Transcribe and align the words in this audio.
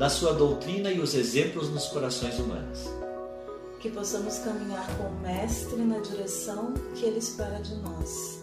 da 0.00 0.08
sua 0.08 0.32
doutrina 0.32 0.90
e 0.90 0.98
os 0.98 1.12
exemplos 1.14 1.68
nos 1.68 1.88
corações 1.88 2.38
humanos. 2.38 2.88
Que 3.80 3.90
possamos 3.90 4.38
caminhar 4.38 4.86
com 4.96 5.04
o 5.04 5.20
Mestre 5.20 5.76
na 5.76 5.98
direção 5.98 6.72
que 6.94 7.04
ele 7.04 7.18
espera 7.18 7.60
de 7.60 7.74
nós. 7.74 8.40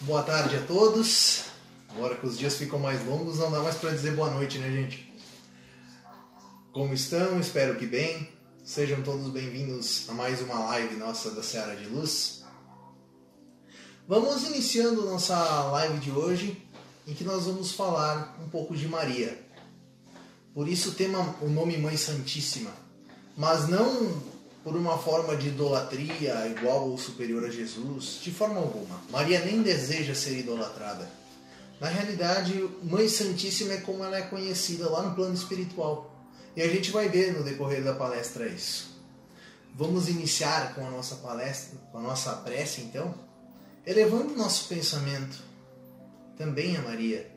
Boa 0.00 0.24
tarde 0.24 0.56
a 0.56 0.62
todos. 0.62 1.45
Agora 1.96 2.14
que 2.14 2.26
os 2.26 2.36
dias 2.36 2.54
ficam 2.56 2.78
mais 2.78 3.02
longos, 3.06 3.38
não 3.38 3.50
dá 3.50 3.60
mais 3.60 3.76
para 3.76 3.90
dizer 3.90 4.14
boa 4.14 4.30
noite, 4.30 4.58
né, 4.58 4.70
gente? 4.70 5.10
Como 6.70 6.92
estão? 6.92 7.40
Espero 7.40 7.76
que 7.76 7.86
bem. 7.86 8.28
Sejam 8.62 9.02
todos 9.02 9.30
bem-vindos 9.30 10.04
a 10.10 10.12
mais 10.12 10.42
uma 10.42 10.58
live 10.58 10.94
nossa 10.96 11.30
da 11.30 11.42
Seara 11.42 11.74
de 11.74 11.86
Luz. 11.86 12.44
Vamos 14.06 14.44
iniciando 14.44 15.06
nossa 15.06 15.38
live 15.70 15.98
de 15.98 16.10
hoje, 16.10 16.62
em 17.06 17.14
que 17.14 17.24
nós 17.24 17.46
vamos 17.46 17.72
falar 17.72 18.36
um 18.44 18.48
pouco 18.50 18.76
de 18.76 18.86
Maria. 18.86 19.42
Por 20.52 20.68
isso 20.68 20.90
o 20.90 20.92
tema, 20.92 21.34
o 21.40 21.48
nome 21.48 21.78
Mãe 21.78 21.96
Santíssima, 21.96 22.72
mas 23.34 23.68
não 23.68 24.20
por 24.62 24.76
uma 24.76 24.98
forma 24.98 25.34
de 25.34 25.48
idolatria 25.48 26.46
igual 26.48 26.90
ou 26.90 26.98
superior 26.98 27.46
a 27.46 27.50
Jesus, 27.50 28.20
de 28.20 28.30
forma 28.30 28.60
alguma. 28.60 29.00
Maria 29.08 29.42
nem 29.42 29.62
deseja 29.62 30.14
ser 30.14 30.38
idolatrada. 30.38 31.25
Na 31.80 31.88
realidade, 31.88 32.54
Mãe 32.82 33.08
Santíssima 33.08 33.74
é 33.74 33.80
como 33.80 34.02
ela 34.02 34.16
é 34.16 34.22
conhecida 34.22 34.88
lá 34.88 35.02
no 35.02 35.14
plano 35.14 35.34
espiritual. 35.34 36.10
E 36.54 36.62
a 36.62 36.68
gente 36.68 36.90
vai 36.90 37.08
ver 37.08 37.34
no 37.34 37.44
decorrer 37.44 37.84
da 37.84 37.94
palestra 37.94 38.48
isso. 38.48 38.96
Vamos 39.74 40.08
iniciar 40.08 40.74
com 40.74 40.86
a 40.86 40.90
nossa 40.90 41.16
palestra, 41.16 41.78
com 41.92 41.98
a 41.98 42.00
nossa 42.00 42.32
prece 42.36 42.80
então, 42.80 43.14
elevando 43.84 44.34
nosso 44.34 44.68
pensamento 44.68 45.42
também 46.34 46.76
a 46.78 46.82
Maria, 46.82 47.30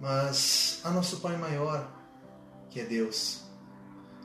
mas 0.00 0.80
a 0.82 0.90
nosso 0.90 1.18
Pai 1.18 1.36
maior, 1.36 1.92
que 2.70 2.80
é 2.80 2.84
Deus 2.84 3.42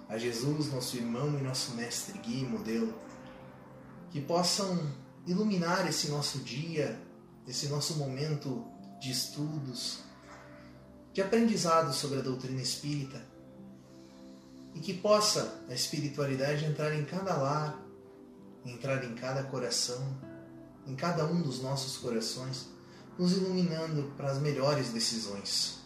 a 0.07 0.17
Jesus, 0.17 0.71
nosso 0.71 0.95
irmão 0.95 1.37
e 1.37 1.41
nosso 1.41 1.73
mestre, 1.75 2.17
guia 2.19 2.43
e 2.43 2.47
modelo, 2.47 2.93
que 4.11 4.21
possam 4.21 4.79
iluminar 5.27 5.85
esse 5.87 6.09
nosso 6.09 6.39
dia, 6.39 6.97
esse 7.45 7.67
nosso 7.67 7.95
momento 7.95 8.65
de 9.05 9.11
estudos, 9.11 9.99
de 11.13 11.21
aprendizado 11.21 11.93
sobre 11.93 12.17
a 12.17 12.21
doutrina 12.23 12.59
espírita, 12.59 13.23
e 14.73 14.79
que 14.79 14.95
possa 14.95 15.61
a 15.69 15.75
espiritualidade 15.75 16.65
entrar 16.65 16.91
em 16.93 17.05
cada 17.05 17.37
lar, 17.37 17.79
entrar 18.65 19.05
em 19.05 19.13
cada 19.13 19.43
coração, 19.43 20.17
em 20.87 20.95
cada 20.95 21.23
um 21.23 21.39
dos 21.39 21.61
nossos 21.61 21.97
corações, 21.97 22.67
nos 23.17 23.33
iluminando 23.33 24.11
para 24.17 24.31
as 24.31 24.39
melhores 24.39 24.89
decisões. 24.89 25.81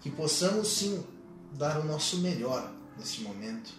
Que 0.00 0.10
possamos 0.10 0.66
sim 0.66 1.06
dar 1.52 1.78
o 1.78 1.84
nosso 1.84 2.18
melhor 2.18 2.74
neste 2.98 3.22
momento, 3.22 3.72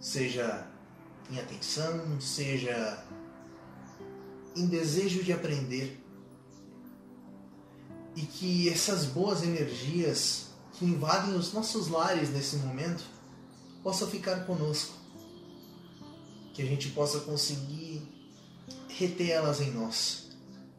seja 0.00 0.66
em 1.30 1.38
atenção, 1.38 2.20
seja 2.20 3.02
em 4.56 4.66
desejo 4.66 5.22
de 5.22 5.32
aprender, 5.32 6.03
e 8.16 8.22
que 8.22 8.68
essas 8.68 9.04
boas 9.06 9.42
energias 9.42 10.46
que 10.72 10.84
invadem 10.84 11.34
os 11.34 11.52
nossos 11.52 11.88
lares 11.88 12.30
nesse 12.30 12.56
momento 12.56 13.04
possam 13.82 14.08
ficar 14.08 14.44
conosco, 14.46 14.94
que 16.52 16.62
a 16.62 16.64
gente 16.64 16.90
possa 16.90 17.20
conseguir 17.20 18.02
reter 18.88 19.30
elas 19.30 19.60
em 19.60 19.70
nós 19.70 20.30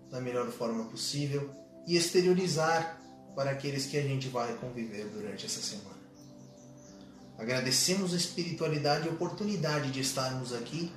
da 0.10 0.22
melhor 0.22 0.50
forma 0.50 0.86
possível 0.86 1.50
e 1.86 1.98
exteriorizar 1.98 3.02
para 3.36 3.52
aqueles 3.52 3.86
que 3.86 3.98
a 3.98 4.02
gente 4.02 4.30
vai 4.30 4.54
conviver 4.56 5.06
durante 5.10 5.46
essa 5.46 5.62
semana. 5.62 5.96
Agradecemos 7.38 8.14
a 8.14 8.18
espiritualidade 8.18 9.06
e 9.06 9.10
a 9.10 9.14
oportunidade 9.14 9.92
de 9.92 10.00
estarmos 10.00 10.54
aqui, 10.54 10.92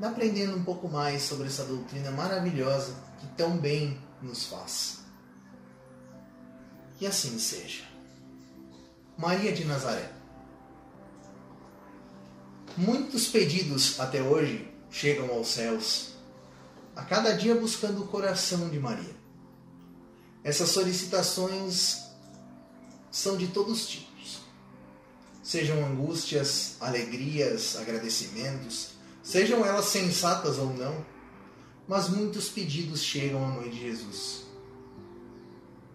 aprendendo 0.00 0.56
um 0.56 0.62
pouco 0.62 0.88
mais 0.88 1.22
sobre 1.22 1.46
essa 1.46 1.64
doutrina 1.64 2.10
maravilhosa 2.10 2.94
que 3.18 3.26
tão 3.28 3.56
bem 3.56 3.98
nos 4.22 4.44
faz. 4.44 4.99
E 7.00 7.06
assim 7.06 7.38
seja. 7.38 7.84
Maria 9.16 9.52
de 9.52 9.64
Nazaré. 9.64 10.12
Muitos 12.76 13.26
pedidos 13.26 13.98
até 13.98 14.22
hoje 14.22 14.68
chegam 14.90 15.30
aos 15.30 15.48
céus, 15.48 16.14
a 16.94 17.02
cada 17.04 17.32
dia 17.32 17.54
buscando 17.54 18.02
o 18.02 18.08
coração 18.08 18.68
de 18.68 18.78
Maria. 18.78 19.16
Essas 20.42 20.70
solicitações 20.70 22.00
são 23.10 23.36
de 23.36 23.48
todos 23.48 23.82
os 23.82 23.88
tipos 23.88 24.10
sejam 25.50 25.84
angústias, 25.84 26.76
alegrias, 26.78 27.74
agradecimentos, 27.74 28.90
sejam 29.20 29.66
elas 29.66 29.86
sensatas 29.86 30.58
ou 30.58 30.72
não, 30.72 31.04
mas 31.88 32.08
muitos 32.08 32.48
pedidos 32.48 33.02
chegam 33.02 33.44
à 33.44 33.48
Mãe 33.48 33.68
de 33.68 33.80
Jesus. 33.80 34.44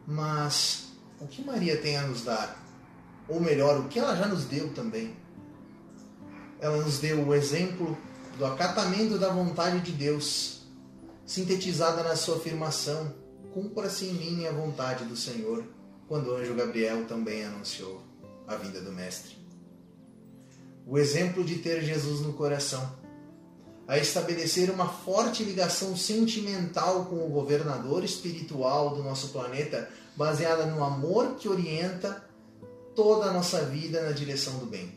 Mas 0.06 0.84
o 1.20 1.28
que 1.28 1.44
Maria 1.44 1.78
tem 1.78 1.98
a 1.98 2.02
nos 2.02 2.24
dar? 2.24 2.64
Ou 3.28 3.40
melhor, 3.40 3.80
o 3.80 3.88
que 3.88 4.00
ela 4.00 4.16
já 4.16 4.28
nos 4.28 4.46
deu 4.46 4.74
também? 4.74 5.16
Ela 6.59 6.78
nos 6.78 7.00
deu 7.00 7.26
o 7.26 7.34
exemplo 7.34 7.98
do 8.38 8.46
acatamento 8.46 9.18
da 9.18 9.30
vontade 9.30 9.80
de 9.81 9.92
Deus, 9.92 10.62
sintetizada 11.26 12.03
na 12.03 12.16
sua 12.16 12.38
afirmação: 12.38 13.14
Cumpra-se 13.53 14.06
em 14.06 14.14
mim 14.14 14.46
a 14.46 14.52
vontade 14.52 15.06
do 15.06 15.16
Senhor, 15.16 15.64
quando 16.08 16.28
o 16.28 16.36
anjo 16.36 16.53
Gabriel 16.53 17.06
também 17.06 17.44
anunciou 17.44 18.03
a 18.47 18.56
vinda 18.56 18.80
do 18.82 18.92
Mestre 18.92 19.46
o 20.86 21.00
exemplo 21.00 21.44
de 21.44 21.56
ter 21.56 21.82
Jesus 21.82 22.22
no 22.22 22.34
coração, 22.34 22.94
a 23.88 23.97
estabelecer 23.97 24.70
uma 24.70 24.88
forte 24.88 25.44
ligação 25.44 25.97
sentimental 25.97 27.06
com 27.06 27.26
o 27.26 27.30
governador 27.30 28.03
espiritual 28.03 28.96
do 28.96 29.03
nosso 29.03 29.30
planeta, 29.30 29.90
baseada 30.16 30.66
no 30.66 30.84
amor 30.84 31.36
que 31.36 31.50
orienta 31.50 32.24
toda 32.96 33.30
a 33.30 33.34
nossa 33.34 33.66
vida 33.66 34.02
na 34.02 34.12
direção 34.12 34.58
do 34.59 34.66
bem. 34.66 34.94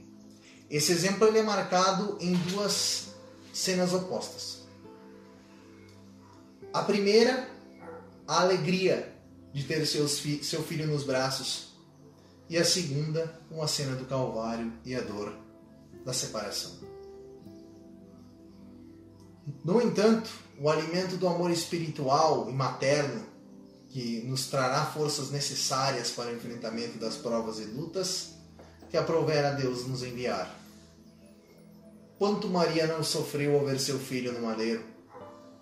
Esse 0.70 0.92
exemplo 0.92 1.26
ele 1.26 1.38
é 1.38 1.42
marcado 1.42 2.16
em 2.20 2.34
duas 2.34 3.08
cenas 3.52 3.92
opostas. 3.92 4.66
A 6.72 6.82
primeira, 6.82 7.48
a 8.26 8.42
alegria 8.42 9.14
de 9.52 9.64
ter 9.64 9.84
seus 9.86 10.20
fi 10.20 10.44
seu 10.44 10.62
filho 10.62 10.86
nos 10.86 11.04
braços, 11.04 11.68
e 12.48 12.56
a 12.56 12.64
segunda, 12.64 13.38
uma 13.50 13.66
cena 13.66 13.94
do 13.94 14.04
Calvário 14.06 14.72
e 14.84 14.94
a 14.94 15.00
dor 15.00 15.34
da 16.04 16.12
separação. 16.12 16.72
No 19.64 19.80
entanto, 19.82 20.30
o 20.58 20.68
alimento 20.68 21.16
do 21.16 21.28
amor 21.28 21.50
espiritual 21.50 22.48
e 22.48 22.52
materno, 22.52 23.26
que 23.88 24.22
nos 24.22 24.46
trará 24.46 24.84
forças 24.86 25.30
necessárias 25.30 26.10
para 26.10 26.30
o 26.30 26.34
enfrentamento 26.34 26.98
das 26.98 27.16
provas 27.16 27.58
e 27.58 27.64
lutas, 27.64 28.34
que 28.90 28.96
aprover 28.96 29.44
a 29.44 29.52
Deus 29.52 29.86
nos 29.86 30.02
enviar. 30.02 30.54
Quanto 32.18 32.48
Maria 32.48 32.86
não 32.86 33.02
sofreu 33.02 33.58
ao 33.58 33.64
ver 33.64 33.78
seu 33.78 33.98
filho 33.98 34.32
no 34.32 34.42
madeiro, 34.46 34.84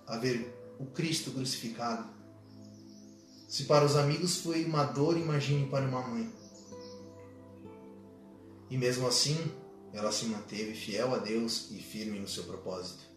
a 0.07 0.17
ver 0.17 0.55
o 0.79 0.87
Cristo 0.87 1.31
crucificado. 1.31 2.09
Se 3.49 3.65
para 3.65 3.85
os 3.85 3.97
amigos 3.97 4.39
foi 4.39 4.65
uma 4.65 4.85
dor, 4.85 5.17
imagine 5.17 5.69
para 5.69 5.85
uma 5.87 6.03
mãe. 6.03 6.33
E 8.69 8.77
mesmo 8.77 9.07
assim, 9.07 9.39
ela 9.93 10.11
se 10.11 10.27
manteve 10.27 10.75
fiel 10.75 11.15
a 11.15 11.19
Deus 11.19 11.71
e 11.71 11.79
firme 11.79 12.19
no 12.19 12.29
seu 12.29 12.45
propósito. 12.45 13.16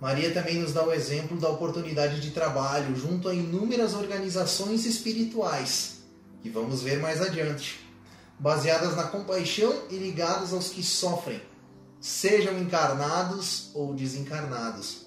Maria 0.00 0.32
também 0.32 0.58
nos 0.58 0.72
dá 0.72 0.82
o 0.82 0.92
exemplo 0.92 1.38
da 1.38 1.50
oportunidade 1.50 2.20
de 2.20 2.30
trabalho 2.30 2.96
junto 2.96 3.28
a 3.28 3.34
inúmeras 3.34 3.92
organizações 3.92 4.86
espirituais, 4.86 5.98
que 6.42 6.48
vamos 6.48 6.80
ver 6.80 6.98
mais 7.00 7.20
adiante, 7.20 7.80
baseadas 8.38 8.96
na 8.96 9.04
compaixão 9.04 9.82
e 9.90 9.96
ligadas 9.96 10.54
aos 10.54 10.70
que 10.70 10.82
sofrem, 10.82 11.42
sejam 12.00 12.58
encarnados 12.58 13.70
ou 13.74 13.92
desencarnados. 13.92 15.04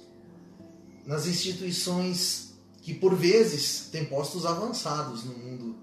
Nas 1.08 1.26
instituições 1.26 2.54
que 2.84 2.94
por 2.94 3.16
vezes 3.16 3.90
têm 3.92 4.06
postos 4.06 4.46
avançados 4.46 5.24
no 5.24 5.34
mundo, 5.34 5.76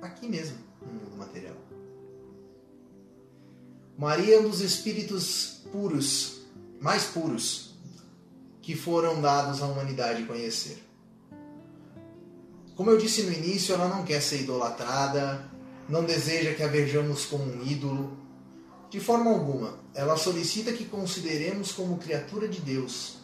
aqui 0.00 0.28
mesmo, 0.28 0.56
no 0.80 0.92
mundo 0.92 1.16
material. 1.16 1.56
Maria 3.98 4.36
é 4.36 4.38
um 4.38 4.48
dos 4.48 4.60
espíritos 4.60 5.62
puros, 5.72 6.42
mais 6.80 7.06
puros, 7.06 7.67
que 8.68 8.76
foram 8.76 9.18
dados 9.18 9.62
à 9.62 9.66
humanidade 9.66 10.24
conhecer. 10.24 10.76
Como 12.76 12.90
eu 12.90 12.98
disse 12.98 13.22
no 13.22 13.32
início, 13.32 13.74
ela 13.74 13.88
não 13.88 14.04
quer 14.04 14.20
ser 14.20 14.42
idolatrada, 14.42 15.42
não 15.88 16.04
deseja 16.04 16.52
que 16.52 16.62
a 16.62 16.66
vejamos 16.66 17.24
como 17.24 17.44
um 17.44 17.64
ídolo. 17.64 18.18
De 18.90 19.00
forma 19.00 19.30
alguma, 19.30 19.80
ela 19.94 20.18
solicita 20.18 20.70
que 20.74 20.84
consideremos 20.84 21.72
como 21.72 21.96
criatura 21.96 22.46
de 22.46 22.60
Deus, 22.60 23.20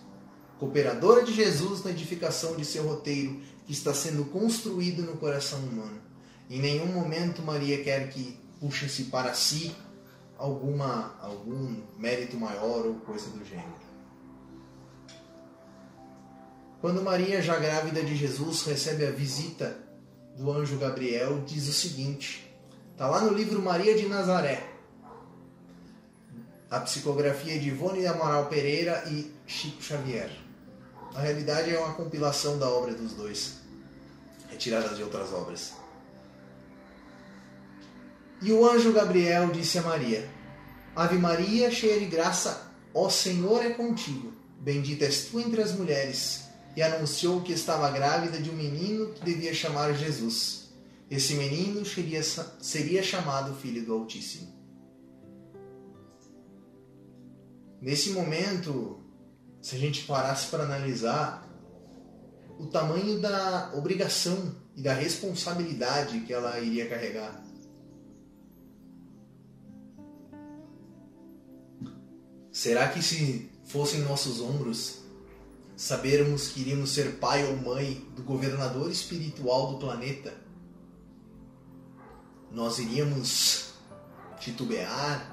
cooperadora 0.58 1.22
de 1.22 1.34
Jesus 1.34 1.84
na 1.84 1.90
edificação 1.90 2.56
de 2.56 2.64
seu 2.64 2.82
roteiro 2.82 3.38
que 3.66 3.72
está 3.74 3.92
sendo 3.92 4.24
construído 4.24 5.02
no 5.02 5.18
coração 5.18 5.58
humano. 5.58 6.00
Em 6.48 6.58
nenhum 6.58 6.86
momento 6.86 7.42
Maria 7.42 7.84
quer 7.84 8.08
que 8.08 8.34
puxe-se 8.58 9.04
para 9.04 9.34
si 9.34 9.76
alguma 10.38 11.18
algum 11.20 11.82
mérito 11.98 12.38
maior 12.38 12.86
ou 12.86 12.94
coisa 12.94 13.28
do 13.28 13.44
gênero. 13.44 13.83
Quando 16.84 17.00
Maria, 17.00 17.40
já 17.40 17.58
grávida 17.58 18.02
de 18.02 18.14
Jesus, 18.14 18.64
recebe 18.64 19.06
a 19.06 19.10
visita 19.10 19.74
do 20.36 20.52
anjo 20.52 20.76
Gabriel, 20.76 21.42
diz 21.46 21.66
o 21.66 21.72
seguinte: 21.72 22.54
está 22.92 23.08
lá 23.08 23.22
no 23.22 23.32
livro 23.32 23.62
Maria 23.62 23.96
de 23.96 24.06
Nazaré, 24.06 24.70
a 26.70 26.78
psicografia 26.80 27.58
de 27.58 27.68
Ivone 27.68 28.06
Amaral 28.06 28.50
Pereira 28.50 29.02
e 29.06 29.32
Chico 29.46 29.82
Xavier. 29.82 30.30
Na 31.14 31.20
realidade, 31.20 31.74
é 31.74 31.78
uma 31.78 31.94
compilação 31.94 32.58
da 32.58 32.68
obra 32.68 32.92
dos 32.92 33.14
dois, 33.14 33.60
retirada 34.50 34.94
de 34.94 35.02
outras 35.02 35.32
obras. 35.32 35.72
E 38.42 38.52
o 38.52 38.68
anjo 38.68 38.92
Gabriel 38.92 39.50
disse 39.50 39.78
a 39.78 39.82
Maria: 39.82 40.28
Ave 40.94 41.16
Maria, 41.16 41.70
cheia 41.70 41.98
de 41.98 42.04
graça, 42.04 42.70
ó 42.92 43.08
Senhor 43.08 43.64
é 43.64 43.70
contigo. 43.70 44.34
Bendita 44.60 45.06
és 45.06 45.24
tu 45.24 45.40
entre 45.40 45.62
as 45.62 45.72
mulheres. 45.72 46.43
E 46.76 46.82
anunciou 46.82 47.40
que 47.40 47.52
estava 47.52 47.90
grávida 47.90 48.40
de 48.40 48.50
um 48.50 48.54
menino 48.54 49.12
que 49.12 49.24
devia 49.24 49.54
chamar 49.54 49.94
Jesus. 49.94 50.72
Esse 51.10 51.34
menino 51.34 51.84
seria, 51.84 52.22
seria 52.22 53.02
chamado 53.02 53.54
Filho 53.54 53.84
do 53.84 53.92
Altíssimo. 53.92 54.52
Nesse 57.80 58.10
momento, 58.10 58.98
se 59.60 59.76
a 59.76 59.78
gente 59.78 60.04
parasse 60.04 60.48
para 60.48 60.64
analisar 60.64 61.48
o 62.58 62.66
tamanho 62.66 63.20
da 63.20 63.72
obrigação 63.74 64.54
e 64.76 64.82
da 64.82 64.94
responsabilidade 64.94 66.20
que 66.20 66.32
ela 66.32 66.58
iria 66.60 66.88
carregar. 66.88 67.42
Será 72.50 72.88
que 72.88 73.02
se 73.02 73.50
fossem 73.64 74.00
nossos 74.00 74.40
ombros 74.40 75.03
sabermos 75.76 76.48
que 76.48 76.60
iríamos 76.60 76.90
ser 76.90 77.16
pai 77.16 77.44
ou 77.46 77.56
mãe 77.56 78.06
do 78.14 78.22
governador 78.22 78.90
espiritual 78.90 79.72
do 79.72 79.78
planeta, 79.78 80.32
nós 82.50 82.78
iríamos 82.78 83.72
titubear? 84.38 85.32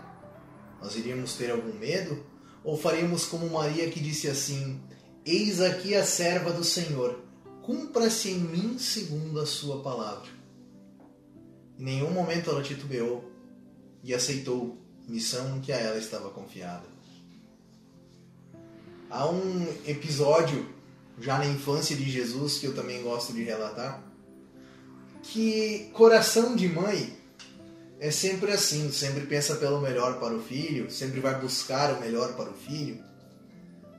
Nós 0.81 0.95
iríamos 0.95 1.33
ter 1.35 1.51
algum 1.51 1.77
medo? 1.77 2.25
Ou 2.63 2.77
faríamos 2.77 3.25
como 3.25 3.49
Maria 3.49 3.89
que 3.89 3.99
disse 3.99 4.27
assim: 4.27 4.81
Eis 5.25 5.61
aqui 5.61 5.95
a 5.95 6.03
serva 6.03 6.51
do 6.51 6.63
Senhor, 6.63 7.19
cumpra-se 7.61 8.31
em 8.31 8.39
mim 8.39 8.79
segundo 8.79 9.39
a 9.39 9.45
sua 9.45 9.81
palavra. 9.81 10.29
Em 11.77 11.83
nenhum 11.83 12.11
momento 12.11 12.49
ela 12.49 12.63
titubeou 12.63 13.31
e 14.03 14.13
aceitou 14.13 14.77
missão 15.07 15.59
que 15.59 15.71
a 15.71 15.77
ela 15.77 15.97
estava 15.97 16.29
confiada. 16.29 16.90
Há 19.11 19.29
um 19.29 19.67
episódio 19.85 20.65
já 21.19 21.37
na 21.37 21.45
infância 21.45 21.93
de 21.97 22.09
Jesus 22.09 22.59
que 22.59 22.65
eu 22.65 22.73
também 22.73 23.03
gosto 23.03 23.33
de 23.33 23.43
relatar, 23.43 24.01
que 25.21 25.89
coração 25.91 26.55
de 26.55 26.69
mãe 26.69 27.17
é 27.99 28.09
sempre 28.09 28.53
assim, 28.53 28.89
sempre 28.89 29.25
pensa 29.25 29.55
pelo 29.55 29.81
melhor 29.81 30.17
para 30.17 30.33
o 30.33 30.41
filho, 30.41 30.89
sempre 30.89 31.19
vai 31.19 31.37
buscar 31.41 31.93
o 31.93 31.99
melhor 31.99 32.35
para 32.35 32.49
o 32.49 32.53
filho. 32.53 33.03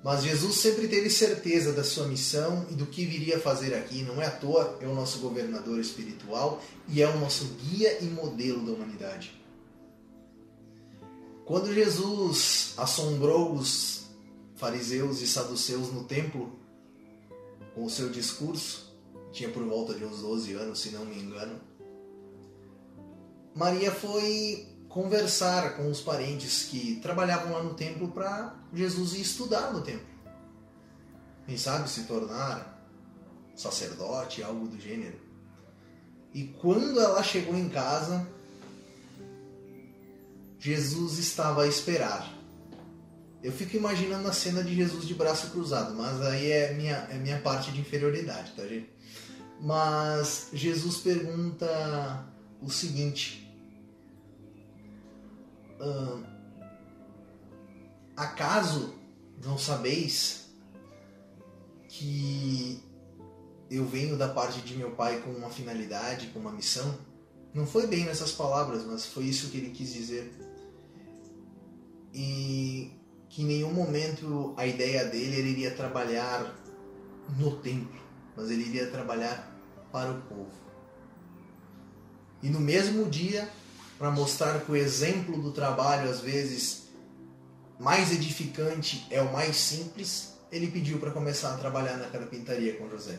Mas 0.03 0.23
Jesus 0.23 0.57
sempre 0.57 0.89
teve 0.89 1.11
certeza 1.11 1.73
da 1.73 1.85
sua 1.85 2.09
missão 2.09 2.67
e 2.71 2.75
do 2.75 2.87
que 2.87 3.05
viria 3.05 3.39
fazer 3.39 3.75
aqui. 3.75 4.03
Não 4.03 4.21
é 4.21 4.27
à 4.27 4.31
toa, 4.31 4.79
é 4.81 4.87
o 4.87 4.95
nosso 4.95 5.19
governador 5.19 5.79
espiritual 5.79 6.61
e 6.89 7.03
é 7.03 7.09
o 7.09 7.21
nosso 7.21 7.45
guia 7.61 7.99
e 8.01 8.07
modelo 8.07 8.65
da 8.65 8.73
humanidade. 8.73 9.41
Quando 11.45 11.73
Jesus 11.73 12.73
assombrou 12.79 13.53
os 13.53 14.02
fariseus 14.63 15.21
e 15.21 15.27
saduceus 15.27 15.93
no 15.93 16.05
templo 16.05 16.57
com 17.75 17.85
o 17.85 17.91
seu 17.91 18.11
discurso, 18.11 18.97
tinha 19.33 19.49
por 19.51 19.65
volta 19.65 19.93
de 19.93 20.05
uns 20.05 20.21
12 20.21 20.53
anos, 20.53 20.79
se 20.79 20.91
não 20.91 21.05
me 21.05 21.21
engano. 21.21 21.61
Maria 23.57 23.91
foi 23.91 24.69
conversar 24.89 25.77
com 25.77 25.91
os 25.91 26.01
parentes 26.01 26.67
que 26.67 27.01
trabalhavam 27.03 27.53
lá 27.53 27.61
no 27.61 27.75
templo 27.75 28.07
para 28.13 28.55
Jesus 28.73 29.15
ir 29.15 29.23
estudar 29.23 29.73
no 29.73 29.83
templo. 29.83 30.07
Quem 31.45 31.59
sabe 31.59 31.91
se 31.91 32.05
tornar 32.05 32.87
sacerdote, 33.57 34.45
algo 34.45 34.69
do 34.69 34.81
gênero. 34.81 35.19
E 36.33 36.45
quando 36.45 37.01
ela 37.01 37.25
chegou 37.25 37.57
em 37.57 37.69
casa, 37.69 38.25
Jesus 40.61 41.19
estava 41.19 41.65
a 41.65 41.67
esperar. 41.67 42.42
Eu 43.43 43.51
fico 43.51 43.77
imaginando 43.77 44.29
a 44.29 44.33
cena 44.33 44.63
de 44.63 44.75
Jesus 44.75 45.07
de 45.07 45.15
braço 45.15 45.51
cruzado, 45.51 45.95
mas 45.95 46.21
aí 46.23 46.51
é 46.51 46.73
minha, 46.75 46.97
é 47.11 47.19
minha 47.19 47.41
parte 47.41 47.73
de 47.73 47.81
inferioridade, 47.81 48.53
tá, 48.53 48.67
gente? 48.67 48.89
Mas 49.61 50.49
Jesus 50.53 50.99
pergunta 50.99 52.27
o 52.61 52.71
seguinte: 52.71 53.43
Acaso 58.17 58.95
não 59.45 59.59
sabeis 59.59 60.47
que 61.89 62.81
eu 63.69 63.85
venho 63.87 64.17
da 64.17 64.29
parte 64.29 64.61
de 64.61 64.77
meu 64.77 64.93
pai 64.93 65.21
com 65.21 65.31
uma 65.31 65.51
finalidade, 65.51 66.29
com 66.29 66.39
uma 66.39 66.53
missão? 66.53 66.97
Não 67.53 67.67
foi 67.67 67.87
bem 67.87 68.05
nessas 68.05 68.31
palavras, 68.33 68.85
mas 68.85 69.07
foi 69.07 69.25
isso 69.25 69.51
que 69.51 69.57
ele 69.57 69.71
quis 69.71 69.93
dizer. 69.93 70.33
E 72.15 72.62
que 73.33 73.43
em 73.43 73.47
nenhum 73.47 73.73
momento 73.73 74.53
a 74.59 74.67
ideia 74.67 75.07
dele 75.07 75.37
ele 75.37 75.49
iria 75.49 75.71
trabalhar 75.71 76.55
no 77.39 77.57
templo, 77.57 77.99
mas 78.37 78.51
ele 78.51 78.63
iria 78.63 78.91
trabalhar 78.91 79.51
para 79.91 80.13
o 80.13 80.21
povo. 80.21 80.53
E 82.43 82.51
no 82.51 82.61
mesmo 82.61 83.09
dia, 83.09 83.49
para 83.99 84.11
mostrar 84.11 84.61
que 84.61 84.71
o 84.71 84.77
exemplo 84.77 85.41
do 85.41 85.51
trabalho 85.51 86.11
às 86.11 86.21
vezes 86.21 86.89
mais 87.81 88.13
edificante 88.13 89.07
é 89.11 89.23
o 89.23 89.33
mais 89.33 89.57
simples, 89.57 90.35
ele 90.51 90.71
pediu 90.71 90.99
para 90.99 91.11
começar 91.11 91.55
a 91.55 91.57
trabalhar 91.57 91.97
na 91.97 92.11
carpintaria 92.11 92.77
com 92.77 92.91
José. 92.91 93.19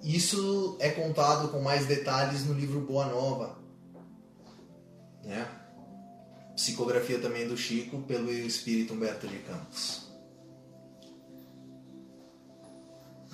Isso 0.00 0.76
é 0.78 0.90
contado 0.90 1.48
com 1.48 1.60
mais 1.60 1.86
detalhes 1.86 2.44
no 2.44 2.54
livro 2.54 2.80
Boa 2.82 3.06
Nova. 3.06 3.58
Né? 5.24 5.44
Psicografia 6.56 7.18
também 7.18 7.46
do 7.46 7.54
Chico, 7.54 8.00
pelo 8.02 8.32
espírito 8.32 8.94
Humberto 8.94 9.28
de 9.28 9.38
Campos. 9.40 10.06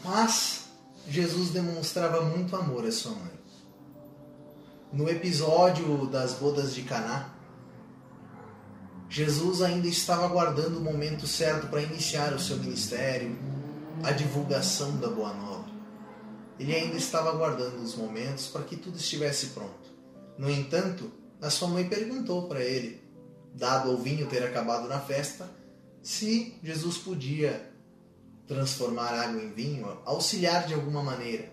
Mas 0.04 0.64
Jesus 1.08 1.50
demonstrava 1.50 2.20
muito 2.22 2.56
amor 2.56 2.84
à 2.84 2.90
sua 2.90 3.12
mãe. 3.12 3.30
No 4.92 5.08
episódio 5.08 6.08
das 6.08 6.34
bodas 6.34 6.74
de 6.74 6.82
Caná, 6.82 7.32
Jesus 9.08 9.62
ainda 9.62 9.86
estava 9.86 10.24
aguardando 10.24 10.78
o 10.78 10.82
momento 10.82 11.24
certo 11.24 11.68
para 11.68 11.80
iniciar 11.80 12.32
o 12.32 12.40
seu 12.40 12.56
ministério, 12.56 13.38
a 14.02 14.10
divulgação 14.10 14.96
da 14.96 15.08
boa 15.08 15.32
nova. 15.32 15.70
Ele 16.58 16.74
ainda 16.74 16.96
estava 16.96 17.30
aguardando 17.30 17.76
os 17.76 17.94
momentos 17.94 18.48
para 18.48 18.64
que 18.64 18.76
tudo 18.76 18.96
estivesse 18.96 19.48
pronto. 19.48 19.92
No 20.36 20.50
entanto, 20.50 21.12
a 21.40 21.50
sua 21.50 21.68
mãe 21.68 21.88
perguntou 21.88 22.48
para 22.48 22.60
ele 22.60 23.01
dado 23.54 23.90
o 23.90 23.96
vinho 23.96 24.28
ter 24.28 24.42
acabado 24.42 24.88
na 24.88 24.98
festa, 24.98 25.48
se 26.02 26.56
Jesus 26.62 26.98
podia 26.98 27.70
transformar 28.46 29.12
água 29.14 29.40
em 29.40 29.52
vinho, 29.52 29.86
auxiliar 30.04 30.66
de 30.66 30.74
alguma 30.74 31.02
maneira. 31.02 31.52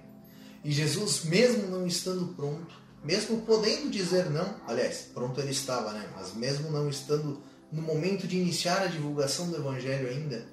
E 0.64 0.72
Jesus, 0.72 1.24
mesmo 1.24 1.68
não 1.68 1.86
estando 1.86 2.34
pronto, 2.34 2.76
mesmo 3.04 3.42
podendo 3.42 3.90
dizer 3.90 4.30
não, 4.30 4.56
aliás, 4.68 5.10
pronto 5.14 5.40
ele 5.40 5.52
estava, 5.52 5.94
né? 5.94 6.10
Mas 6.16 6.34
mesmo 6.34 6.70
não 6.72 6.90
estando 6.90 7.42
no 7.72 7.82
momento 7.82 8.28
de 8.28 8.38
iniciar 8.38 8.82
a 8.82 8.88
divulgação 8.88 9.50
do 9.50 9.58
evangelho 9.58 10.10
ainda, 10.10 10.48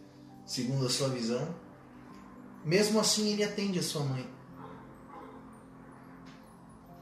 segundo 0.44 0.86
a 0.86 0.90
sua 0.90 1.08
visão, 1.08 1.54
mesmo 2.64 3.00
assim 3.00 3.32
ele 3.32 3.42
atende 3.42 3.78
a 3.78 3.82
sua 3.82 4.04
mãe. 4.04 4.28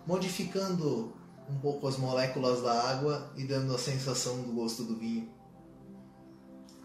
Modificando 0.06 1.14
um 1.48 1.58
pouco 1.58 1.86
as 1.86 1.96
moléculas 1.96 2.62
da 2.62 2.72
água 2.90 3.30
e 3.36 3.44
dando 3.44 3.74
a 3.74 3.78
sensação 3.78 4.42
do 4.42 4.52
gosto 4.52 4.84
do 4.84 4.96
vinho, 4.96 5.28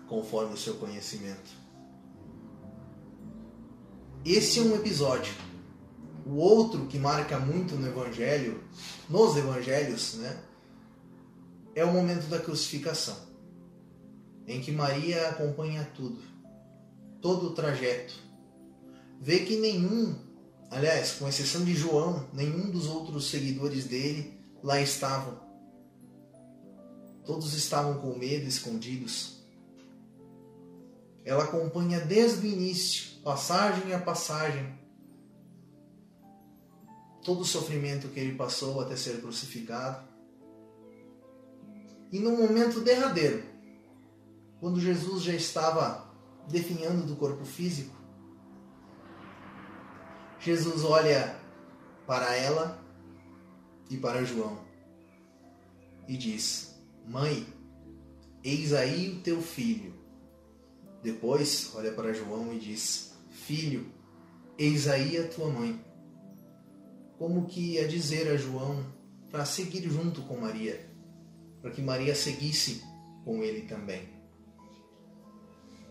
conforme 0.08 0.54
o 0.54 0.58
seu 0.58 0.76
conhecimento. 0.76 1.50
Esse 4.26 4.60
é 4.60 4.62
um 4.64 4.76
episódio. 4.76 5.34
O 6.26 6.36
outro 6.36 6.86
que 6.88 7.00
marca 7.00 7.40
muito 7.40 7.76
no 7.76 7.88
Evangelho, 7.88 8.64
nos 9.10 9.38
Evangelhos, 9.38 10.16
né, 10.16 10.44
é 11.74 11.86
o 11.86 11.94
momento 11.94 12.28
da 12.28 12.40
crucificação, 12.40 13.16
em 14.46 14.60
que 14.60 14.72
Maria 14.72 15.30
acompanha 15.30 15.90
tudo, 15.96 16.22
todo 17.22 17.48
o 17.48 17.54
trajeto. 17.54 18.14
Vê 19.22 19.40
que 19.40 19.56
nenhum, 19.56 20.16
aliás, 20.70 21.14
com 21.14 21.28
exceção 21.28 21.64
de 21.64 21.74
João, 21.74 22.28
nenhum 22.34 22.70
dos 22.70 22.88
outros 22.88 23.30
seguidores 23.30 23.86
dele 23.86 24.39
lá 24.64 24.80
estavam. 24.82 25.40
Todos 27.26 27.54
estavam 27.54 28.00
com 28.00 28.18
medo, 28.18 28.48
escondidos. 28.48 29.40
Ela 31.24 31.44
acompanha 31.44 32.00
desde 32.00 32.48
o 32.48 32.50
início, 32.50 33.22
passagem 33.22 33.94
a 33.94 34.00
passagem, 34.00 34.78
todo 37.24 37.42
o 37.42 37.46
sofrimento 37.46 38.08
que 38.08 38.20
ele 38.20 38.36
passou 38.36 38.82
até 38.82 38.96
ser 38.96 39.22
crucificado. 39.22 40.08
E 42.12 42.20
no 42.20 42.32
momento 42.32 42.82
derradeiro, 42.82 43.44
quando 44.60 44.80
Jesus 44.80 45.24
já 45.24 45.34
estava 45.34 46.10
definhando 46.48 47.06
do 47.06 47.16
corpo 47.16 47.46
físico, 47.46 47.96
Jesus 50.40 50.84
olha 50.84 51.38
para 52.08 52.36
ela 52.36 52.82
e 53.90 53.98
para 53.98 54.24
João 54.24 54.60
e 56.08 56.18
diz: 56.18 56.76
Mãe, 57.08 57.46
eis 58.44 58.74
aí 58.74 59.10
o 59.10 59.22
teu 59.22 59.42
filho. 59.42 59.94
Depois 61.02 61.72
olha 61.76 61.92
para 61.92 62.14
João 62.14 62.54
e 62.54 62.60
diz: 62.60 63.14
Filho, 63.30 63.92
eis 64.58 64.88
aí 64.88 65.18
a 65.18 65.28
tua 65.28 65.50
mãe. 65.50 65.80
Como 67.18 67.46
que 67.46 67.74
ia 67.74 67.88
dizer 67.88 68.28
a 68.32 68.38
João 68.38 68.86
para 69.30 69.46
seguir 69.46 69.88
junto 69.90 70.22
com 70.24 70.38
Maria, 70.38 70.90
para 71.62 71.72
que 71.72 71.82
Maria 71.82 72.16
seguisse 72.16 72.82
com 73.26 73.44
ele 73.44 73.68
também. 73.68 74.08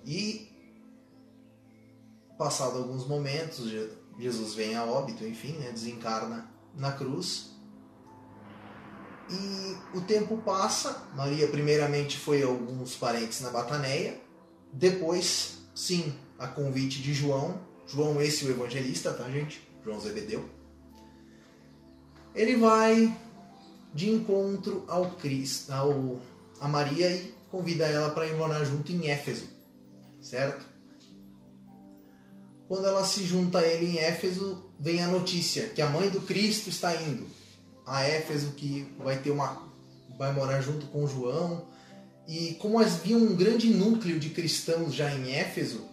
E 0.05 0.49
passado 2.39 2.79
alguns 2.79 3.07
momentos, 3.07 3.71
Jesus 4.19 4.55
vem 4.55 4.75
a 4.75 4.85
óbito, 4.85 5.25
enfim, 5.25 5.53
né, 5.53 5.71
desencarna 5.71 6.51
na 6.75 6.93
cruz 6.93 7.58
e 9.31 9.97
o 9.97 10.01
tempo 10.01 10.39
passa. 10.39 11.03
Maria, 11.15 11.49
primeiramente, 11.49 12.19
foi 12.19 12.43
a 12.43 12.47
alguns 12.47 12.95
parentes 12.95 13.41
na 13.41 13.51
Bataneia. 13.51 14.21
Depois, 14.73 15.59
sim, 15.75 16.15
a 16.39 16.47
convite 16.47 17.01
de 17.03 17.13
João. 17.13 17.61
João, 17.87 18.21
esse 18.21 18.45
o 18.45 18.51
evangelista, 18.51 19.13
tá, 19.13 19.29
gente? 19.31 19.67
João 19.85 20.01
Zebedeu. 20.01 20.49
Ele 22.35 22.57
vai 22.57 23.17
de 23.95 24.11
encontro 24.11 24.85
ao 24.87 25.13
Cristo, 25.13 25.73
ao, 25.73 26.21
a 26.61 26.69
Maria 26.69 27.11
e 27.11 27.35
convida 27.51 27.87
ela 27.87 28.11
para 28.11 28.27
ir 28.27 28.37
morar 28.37 28.63
junto 28.65 28.93
em 28.93 29.09
Éfeso, 29.09 29.49
certo? 30.21 30.67
Quando 32.69 32.87
ela 32.87 33.05
se 33.05 33.25
junta 33.25 33.61
a 33.61 33.67
ele 33.67 33.87
em 33.87 33.99
Éfeso, 33.99 34.71
vem 34.79 35.03
a 35.03 35.09
notícia 35.09 35.71
que 35.71 35.81
a 35.81 35.89
mãe 35.89 36.11
do 36.11 36.21
Cristo 36.21 36.69
está 36.69 36.95
indo 36.95 37.27
a 37.89 38.03
Éfeso 38.03 38.53
que 38.53 38.95
vai 38.99 39.19
ter 39.19 39.31
uma 39.31 39.67
vai 40.19 40.33
morar 40.33 40.61
junto 40.61 40.87
com 40.87 41.07
João 41.07 41.67
e 42.27 42.55
como 42.61 42.79
havia 42.79 43.17
um 43.17 43.35
grande 43.35 43.69
núcleo 43.71 44.19
de 44.19 44.31
cristãos 44.31 44.93
já 44.93 45.11
em 45.15 45.33
Éfeso, 45.33 45.89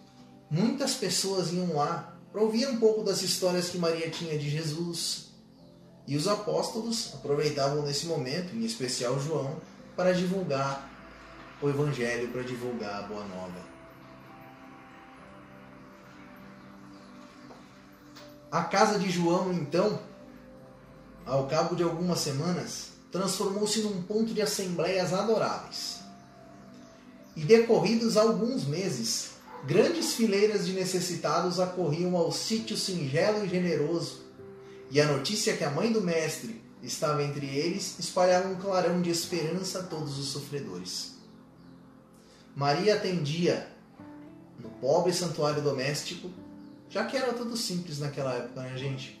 muitas 0.50 0.94
pessoas 0.94 1.52
iam 1.52 1.74
lá 1.74 2.14
para 2.30 2.42
ouvir 2.42 2.68
um 2.68 2.78
pouco 2.78 3.02
das 3.02 3.22
histórias 3.22 3.70
que 3.70 3.78
Maria 3.78 4.10
tinha 4.10 4.38
de 4.38 4.50
Jesus. 4.50 5.28
E 6.06 6.14
os 6.14 6.28
apóstolos 6.28 7.14
aproveitavam 7.14 7.82
nesse 7.82 8.04
momento, 8.06 8.54
em 8.54 8.64
especial 8.64 9.18
João, 9.18 9.56
para 9.96 10.12
divulgar 10.12 10.90
o 11.62 11.68
evangelho, 11.70 12.28
para 12.28 12.42
divulgar 12.42 13.04
a 13.04 13.06
boa 13.06 13.24
nova. 13.24 13.76
A 18.52 18.62
casa 18.64 18.98
de 18.98 19.10
João, 19.10 19.52
então, 19.52 19.98
ao 21.26 21.46
cabo 21.48 21.74
de 21.74 21.82
algumas 21.82 22.20
semanas, 22.20 22.90
transformou-se 23.10 23.80
num 23.80 24.02
ponto 24.02 24.32
de 24.32 24.40
assembleias 24.40 25.12
adoráveis. 25.12 25.98
E 27.34 27.42
decorridos 27.42 28.16
alguns 28.16 28.64
meses, 28.64 29.32
grandes 29.66 30.14
fileiras 30.14 30.64
de 30.64 30.72
necessitados 30.72 31.58
acorriam 31.58 32.16
ao 32.16 32.30
sítio 32.30 32.76
singelo 32.76 33.44
e 33.44 33.48
generoso, 33.48 34.24
e 34.90 35.00
a 35.00 35.06
notícia 35.06 35.56
que 35.56 35.64
a 35.64 35.70
mãe 35.70 35.92
do 35.92 36.00
mestre 36.00 36.64
estava 36.80 37.22
entre 37.24 37.46
eles 37.46 37.98
espalhava 37.98 38.48
um 38.48 38.56
clarão 38.56 39.02
de 39.02 39.10
esperança 39.10 39.80
a 39.80 39.82
todos 39.82 40.18
os 40.18 40.28
sofredores. 40.28 41.16
Maria 42.54 42.94
atendia 42.94 43.68
no 44.60 44.70
pobre 44.70 45.12
santuário 45.12 45.60
doméstico, 45.60 46.30
já 46.88 47.04
que 47.04 47.16
era 47.16 47.32
tudo 47.32 47.56
simples 47.56 47.98
naquela 47.98 48.32
época, 48.34 48.62
né, 48.62 48.78
gente? 48.78 49.15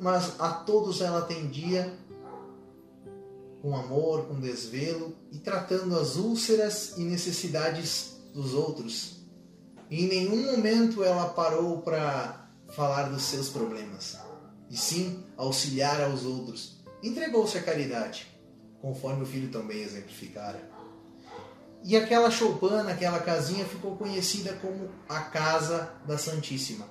Mas 0.00 0.40
a 0.40 0.48
todos 0.50 1.00
ela 1.00 1.18
atendia 1.18 1.92
com 3.60 3.76
amor, 3.76 4.26
com 4.26 4.40
desvelo 4.40 5.14
e 5.30 5.38
tratando 5.38 5.98
as 5.98 6.16
úlceras 6.16 6.96
e 6.96 7.02
necessidades 7.02 8.16
dos 8.32 8.54
outros. 8.54 9.20
E 9.90 10.04
em 10.04 10.08
nenhum 10.08 10.52
momento 10.52 11.04
ela 11.04 11.28
parou 11.28 11.82
para 11.82 12.48
falar 12.70 13.10
dos 13.10 13.22
seus 13.22 13.48
problemas, 13.50 14.16
e 14.70 14.76
sim 14.76 15.24
auxiliar 15.36 16.00
aos 16.00 16.24
outros. 16.24 16.80
Entregou-se 17.02 17.58
à 17.58 17.62
caridade, 17.62 18.26
conforme 18.80 19.24
o 19.24 19.26
filho 19.26 19.50
também 19.50 19.82
exemplificara. 19.82 20.70
E 21.82 21.96
aquela 21.96 22.30
choupana, 22.30 22.92
aquela 22.92 23.18
casinha 23.20 23.64
ficou 23.64 23.96
conhecida 23.96 24.52
como 24.54 24.90
a 25.08 25.20
Casa 25.22 25.92
da 26.06 26.16
Santíssima 26.16 26.86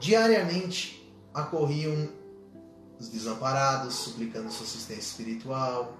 diariamente 0.00 1.06
acorriam 1.32 2.08
os 2.98 3.08
desamparados, 3.08 3.94
suplicando 3.94 4.50
sua 4.50 4.66
assistência 4.66 5.00
espiritual, 5.00 5.96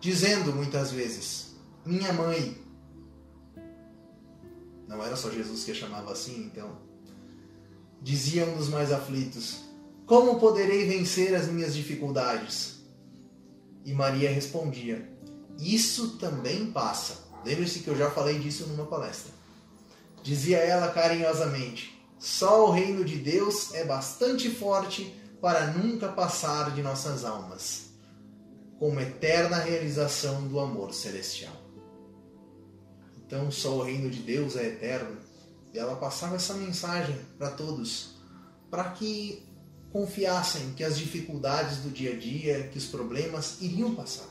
dizendo 0.00 0.52
muitas 0.52 0.90
vezes: 0.90 1.56
Minha 1.84 2.12
mãe. 2.12 2.66
Não 4.86 5.04
era 5.04 5.16
só 5.16 5.30
Jesus 5.30 5.64
que 5.64 5.72
a 5.72 5.74
chamava 5.74 6.12
assim, 6.12 6.44
então. 6.46 6.78
Diziam 8.00 8.54
nos 8.56 8.68
mais 8.68 8.92
aflitos: 8.92 9.64
Como 10.06 10.40
poderei 10.40 10.86
vencer 10.86 11.34
as 11.34 11.48
minhas 11.48 11.74
dificuldades? 11.74 12.78
E 13.84 13.92
Maria 13.92 14.30
respondia: 14.30 15.12
Isso 15.58 16.18
também 16.18 16.70
passa. 16.70 17.26
Lembre-se 17.44 17.80
que 17.80 17.88
eu 17.88 17.96
já 17.96 18.10
falei 18.10 18.38
disso 18.38 18.66
numa 18.66 18.86
palestra. 18.86 19.32
Dizia 20.22 20.58
ela 20.58 20.92
carinhosamente: 20.92 21.97
só 22.18 22.68
o 22.68 22.72
reino 22.72 23.04
de 23.04 23.16
Deus 23.16 23.72
é 23.74 23.84
bastante 23.84 24.50
forte 24.50 25.14
para 25.40 25.68
nunca 25.68 26.08
passar 26.08 26.74
de 26.74 26.82
nossas 26.82 27.24
almas, 27.24 27.90
como 28.78 29.00
eterna 29.00 29.58
realização 29.58 30.48
do 30.48 30.58
amor 30.58 30.92
celestial. 30.92 31.54
Então, 33.24 33.50
só 33.50 33.76
o 33.76 33.82
reino 33.82 34.10
de 34.10 34.20
Deus 34.20 34.56
é 34.56 34.66
eterno. 34.66 35.16
E 35.72 35.78
ela 35.78 35.96
passava 35.96 36.36
essa 36.36 36.54
mensagem 36.54 37.14
para 37.36 37.50
todos, 37.50 38.16
para 38.70 38.90
que 38.90 39.46
confiassem 39.92 40.72
que 40.72 40.82
as 40.82 40.98
dificuldades 40.98 41.78
do 41.78 41.90
dia 41.90 42.14
a 42.14 42.18
dia, 42.18 42.68
que 42.68 42.78
os 42.78 42.86
problemas 42.86 43.60
iriam 43.60 43.94
passar. 43.94 44.28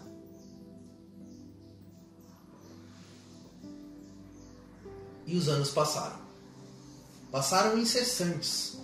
E 5.25 5.35
os 5.35 5.47
anos 5.47 5.69
passaram 5.69 6.26
passaram 7.31 7.77
incessantes 7.77 8.77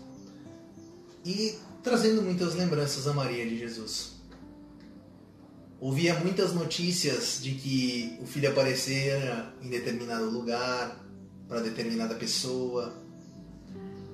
e 1.25 1.57
trazendo 1.81 2.21
muitas 2.21 2.55
lembranças 2.55 3.07
a 3.07 3.13
Maria 3.13 3.45
de 3.45 3.57
Jesus. 3.57 4.13
Ouvia 5.79 6.13
muitas 6.15 6.53
notícias 6.53 7.39
de 7.41 7.51
que 7.55 8.17
o 8.21 8.25
filho 8.25 8.49
aparecia 8.49 9.53
em 9.61 9.69
determinado 9.69 10.29
lugar, 10.29 11.03
para 11.47 11.59
determinada 11.59 12.15
pessoa, 12.15 12.93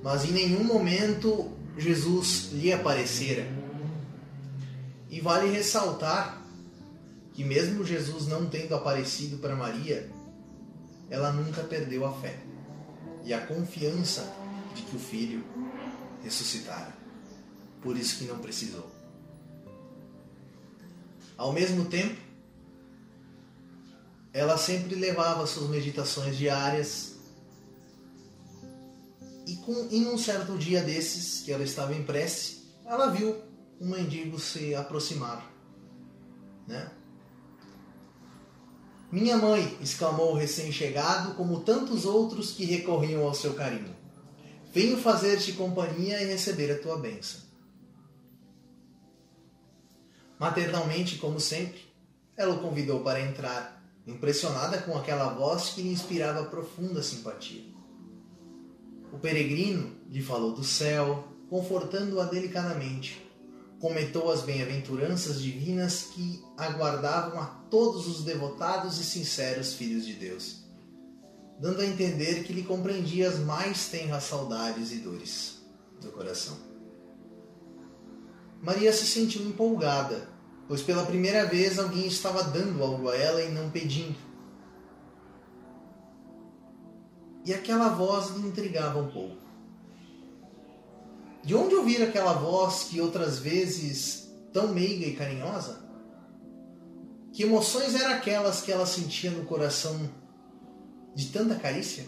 mas 0.01 0.25
em 0.25 0.31
nenhum 0.31 0.63
momento 0.63 1.51
Jesus 1.77 2.50
lhe 2.53 2.74
aparecera. 2.74 3.48
E 5.09 5.21
vale 5.21 5.50
ressaltar 5.50 6.43
que, 7.33 7.43
mesmo 7.43 7.86
Jesus 7.86 8.27
não 8.27 8.48
tendo 8.48 8.75
aparecido 8.75 9.38
para 9.38 9.55
Maria, 9.55 10.09
ela 11.09 11.31
nunca 11.31 11.63
perdeu 11.63 12.05
a 12.05 12.13
fé 12.13 12.49
e 13.23 13.33
a 13.33 13.45
confiança 13.45 14.33
de 14.75 14.83
que 14.83 14.95
o 14.95 14.99
filho 14.99 15.43
ressuscitara. 16.23 16.93
Por 17.81 17.97
isso 17.97 18.17
que 18.17 18.25
não 18.25 18.39
precisou. 18.39 18.89
Ao 21.38 21.53
mesmo 21.53 21.85
tempo, 21.85 22.19
ela 24.33 24.57
sempre 24.57 24.95
levava 24.95 25.47
suas 25.47 25.69
meditações 25.69 26.38
diárias. 26.38 27.15
E 29.47 29.55
com, 29.57 29.88
em 29.89 30.07
um 30.07 30.17
certo 30.17 30.57
dia 30.57 30.83
desses, 30.83 31.41
que 31.41 31.51
ela 31.51 31.63
estava 31.63 31.95
em 31.95 32.03
prece, 32.03 32.67
ela 32.85 33.09
viu 33.09 33.41
um 33.79 33.89
mendigo 33.89 34.39
se 34.39 34.75
aproximar. 34.75 35.49
Né? 36.67 36.91
Minha 39.12 39.38
mãe, 39.38 39.75
exclamou 39.82 40.34
o 40.34 40.38
recém-chegado, 40.38 41.34
como 41.34 41.62
tantos 41.62 42.06
outros 42.06 42.51
que 42.51 42.63
recorriam 42.63 43.24
ao 43.24 43.34
seu 43.34 43.56
carinho. 43.56 43.96
Venho 44.72 44.98
fazer-te 44.98 45.54
companhia 45.54 46.22
e 46.22 46.28
receber 46.28 46.72
a 46.72 46.80
tua 46.80 46.98
bênção. 46.98 47.42
Maternalmente, 50.38 51.18
como 51.18 51.39
sempre, 51.39 51.82
ela 52.38 52.54
o 52.54 52.62
convidou 52.62 53.01
para 53.01 53.20
entrar, 53.20 53.84
impressionada 54.06 54.78
com 54.78 54.96
aquela 54.96 55.34
voz 55.34 55.70
que 55.70 55.82
lhe 55.82 55.92
inspirava 55.92 56.46
profunda 56.46 57.01
simpatia. 57.01 57.63
O 59.12 59.18
peregrino 59.18 59.96
lhe 60.08 60.22
falou 60.22 60.54
do 60.54 60.63
céu, 60.63 61.28
confortando-a 61.50 62.25
delicadamente. 62.25 63.28
Comentou 63.79 64.29
as 64.29 64.41
bem-aventuranças 64.41 65.41
divinas 65.41 66.03
que 66.13 66.43
aguardavam 66.57 67.39
a 67.39 67.45
todos 67.45 68.07
os 68.07 68.24
devotados 68.25 69.00
e 69.00 69.05
sinceros 69.05 69.74
filhos 69.74 70.05
de 70.05 70.13
Deus, 70.13 70.65
dando 71.59 71.81
a 71.81 71.86
entender 71.86 72.43
que 72.43 72.51
lhe 72.51 72.63
compreendia 72.63 73.29
as 73.29 73.39
mais 73.39 73.88
tenras 73.88 74.24
saudades 74.24 74.91
e 74.91 74.98
dores 74.98 75.62
do 76.01 76.12
coração. 76.12 76.57
Maria 78.62 78.91
se 78.91 79.05
sentiu 79.05 79.41
empolgada, 79.43 80.27
pois 80.67 80.81
pela 80.81 81.05
primeira 81.05 81.45
vez 81.45 81.79
alguém 81.79 82.05
estava 82.05 82.43
dando 82.43 82.83
algo 82.83 83.09
a 83.09 83.15
ela 83.15 83.41
e 83.41 83.50
não 83.50 83.69
pedindo. 83.69 84.17
E 87.45 87.53
aquela 87.53 87.89
voz 87.89 88.31
lhe 88.36 88.45
intrigava 88.45 89.00
um 89.00 89.09
pouco. 89.09 89.49
De 91.43 91.55
onde 91.55 91.74
ouvir 91.74 92.03
aquela 92.03 92.34
voz 92.34 92.84
que 92.84 93.00
outras 93.00 93.39
vezes 93.39 94.29
tão 94.51 94.67
meiga 94.67 95.05
e 95.05 95.15
carinhosa? 95.15 95.79
Que 97.31 97.43
emoções 97.43 97.96
eram 97.96 98.15
aquelas 98.15 98.62
que 98.62 98.72
ela 98.72 98.86
sentia 98.86 99.31
no 99.31 99.46
coração 99.46 99.98
de 101.15 101.27
tanta 101.27 101.55
carícia? 101.55 102.05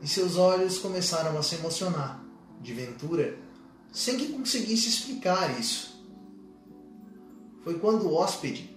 E 0.00 0.08
seus 0.08 0.36
olhos 0.36 0.78
começaram 0.78 1.38
a 1.38 1.42
se 1.42 1.54
emocionar, 1.54 2.22
de 2.60 2.74
ventura, 2.74 3.38
sem 3.92 4.18
que 4.18 4.32
conseguisse 4.32 4.88
explicar 4.88 5.58
isso. 5.58 6.04
Foi 7.62 7.78
quando 7.78 8.06
o 8.06 8.14
hóspede, 8.14 8.76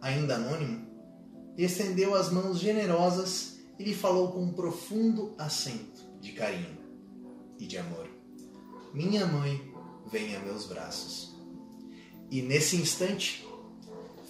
ainda 0.00 0.36
anônimo, 0.36 0.86
estendeu 1.58 2.14
as 2.14 2.30
mãos 2.30 2.58
generosas 2.58 3.58
e 3.78 3.84
lhe 3.84 3.94
falou 3.94 4.32
com 4.32 4.44
um 4.44 4.52
profundo 4.52 5.34
acento 5.36 6.00
de 6.20 6.32
carinho 6.32 6.79
e 7.60 7.66
de 7.66 7.78
amor: 7.78 8.08
Minha 8.92 9.26
mãe, 9.26 9.72
venha 10.10 10.38
a 10.38 10.42
meus 10.42 10.66
braços. 10.66 11.36
E 12.30 12.42
nesse 12.42 12.76
instante, 12.76 13.46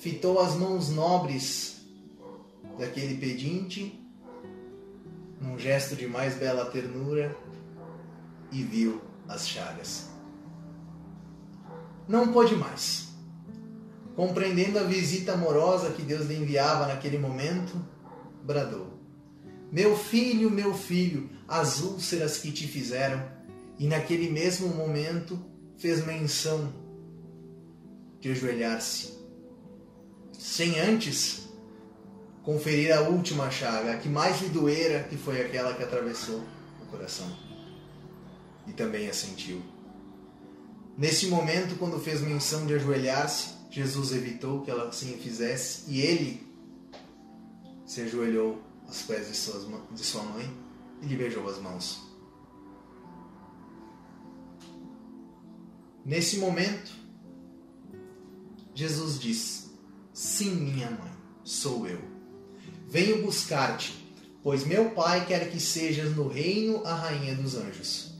fitou 0.01 0.41
as 0.41 0.55
mãos 0.55 0.91
nobres 0.91 1.83
daquele 2.79 3.17
pedinte, 3.17 3.99
num 5.41 5.59
gesto 5.59 5.95
de 5.95 6.07
mais 6.07 6.35
bela 6.35 6.67
ternura, 6.67 7.37
e 8.51 8.63
viu 8.63 9.01
as 9.29 9.49
chagas. 9.49 10.09
Não 12.09 12.33
pôde 12.33 12.57
mais. 12.57 13.09
Compreendendo 14.17 14.79
a 14.79 14.83
visita 14.83 15.35
amorosa 15.35 15.93
que 15.93 16.03
Deus 16.03 16.27
lhe 16.27 16.37
enviava 16.37 16.87
naquele 16.87 17.17
momento, 17.17 17.81
bradou: 18.43 19.00
Meu 19.73 19.97
filho, 19.97 20.51
meu 20.51 20.75
filho, 20.75 21.31
as 21.47 21.81
úlceras 21.81 22.39
que 22.39 22.51
te 22.51 22.67
fizeram. 22.67 23.23
E 23.79 23.87
naquele 23.87 24.29
mesmo 24.29 24.69
momento 24.69 25.39
fez 25.79 26.05
menção 26.05 26.73
de 28.21 28.31
ajoelhar-se, 28.31 29.15
sem 30.39 30.79
antes 30.79 31.49
conferir 32.43 32.95
a 32.95 33.01
última 33.01 33.51
chaga, 33.51 33.93
a 33.93 33.97
que 33.97 34.09
mais 34.09 34.43
lhe 34.43 34.49
doera, 34.51 35.05
que 35.05 35.17
foi 35.17 35.41
aquela 35.41 35.75
que 35.75 35.83
atravessou 35.83 36.43
o 36.83 36.87
coração 36.87 37.27
e 38.67 38.73
também 38.73 39.09
a 39.09 39.15
sentiu. 39.15 39.63
Nesse 40.99 41.29
momento, 41.29 41.79
quando 41.79 41.99
fez 41.99 42.21
menção 42.21 42.67
de 42.67 42.75
ajoelhar-se, 42.75 43.55
Jesus 43.71 44.13
evitou 44.13 44.61
que 44.63 44.71
ela 44.71 44.89
assim 44.89 45.17
fizesse 45.17 45.91
e 45.91 46.03
ele 46.03 46.47
se 47.87 48.03
ajoelhou 48.03 48.70
aos 48.91 49.03
pés 49.03 49.29
de, 49.29 49.37
suas, 49.37 49.65
de 49.93 50.05
sua 50.05 50.25
mãe 50.25 50.53
e 51.01 51.07
lhe 51.07 51.17
beijou 51.17 51.49
as 51.49 51.59
mãos. 51.59 52.01
Nesse 56.05 56.39
momento, 56.39 56.91
Jesus 58.75 59.21
disse: 59.21 59.71
Sim, 60.13 60.57
minha 60.57 60.91
mãe, 60.91 61.13
sou 61.45 61.87
eu. 61.87 62.01
Venho 62.89 63.23
buscar-te, 63.23 63.95
pois 64.43 64.67
meu 64.67 64.91
Pai 64.91 65.25
quer 65.25 65.49
que 65.51 65.61
sejas 65.61 66.17
no 66.17 66.27
reino 66.27 66.85
a 66.85 66.93
rainha 66.93 67.37
dos 67.37 67.55
anjos. 67.55 68.11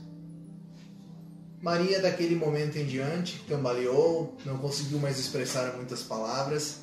Maria, 1.61 2.01
daquele 2.01 2.35
momento 2.35 2.77
em 2.77 2.85
diante, 2.85 3.39
cambaleou, 3.47 4.37
não 4.45 4.57
conseguiu 4.57 4.99
mais 4.99 5.19
expressar 5.19 5.75
muitas 5.75 6.01
palavras 6.01 6.77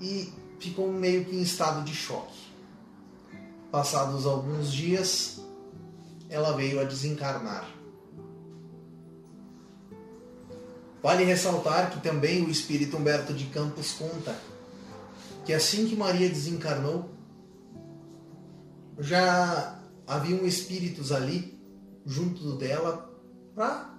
e 0.00 0.32
ficou 0.60 0.92
meio 0.92 1.24
que 1.24 1.34
em 1.34 1.42
estado 1.42 1.84
de 1.84 1.94
choque. 1.94 2.47
Passados 3.70 4.24
alguns 4.24 4.72
dias, 4.72 5.40
ela 6.30 6.52
veio 6.52 6.80
a 6.80 6.84
desencarnar. 6.84 7.68
Vale 11.02 11.24
ressaltar 11.24 11.90
que 11.90 12.00
também 12.00 12.44
o 12.44 12.50
espírito 12.50 12.96
Humberto 12.96 13.32
de 13.32 13.44
Campos 13.46 13.92
conta 13.92 14.38
que 15.44 15.52
assim 15.52 15.86
que 15.86 15.96
Maria 15.96 16.28
desencarnou, 16.28 17.10
já 18.98 19.80
haviam 20.06 20.44
espíritos 20.46 21.12
ali 21.12 21.58
junto 22.04 22.56
dela 22.56 23.10
para 23.54 23.94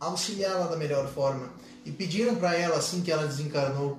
auxiliá-la 0.00 0.66
da 0.66 0.76
melhor 0.76 1.08
forma. 1.08 1.50
E 1.84 1.90
pediram 1.90 2.36
para 2.36 2.54
ela, 2.56 2.76
assim 2.76 3.02
que 3.02 3.10
ela 3.10 3.26
desencarnou, 3.26 3.98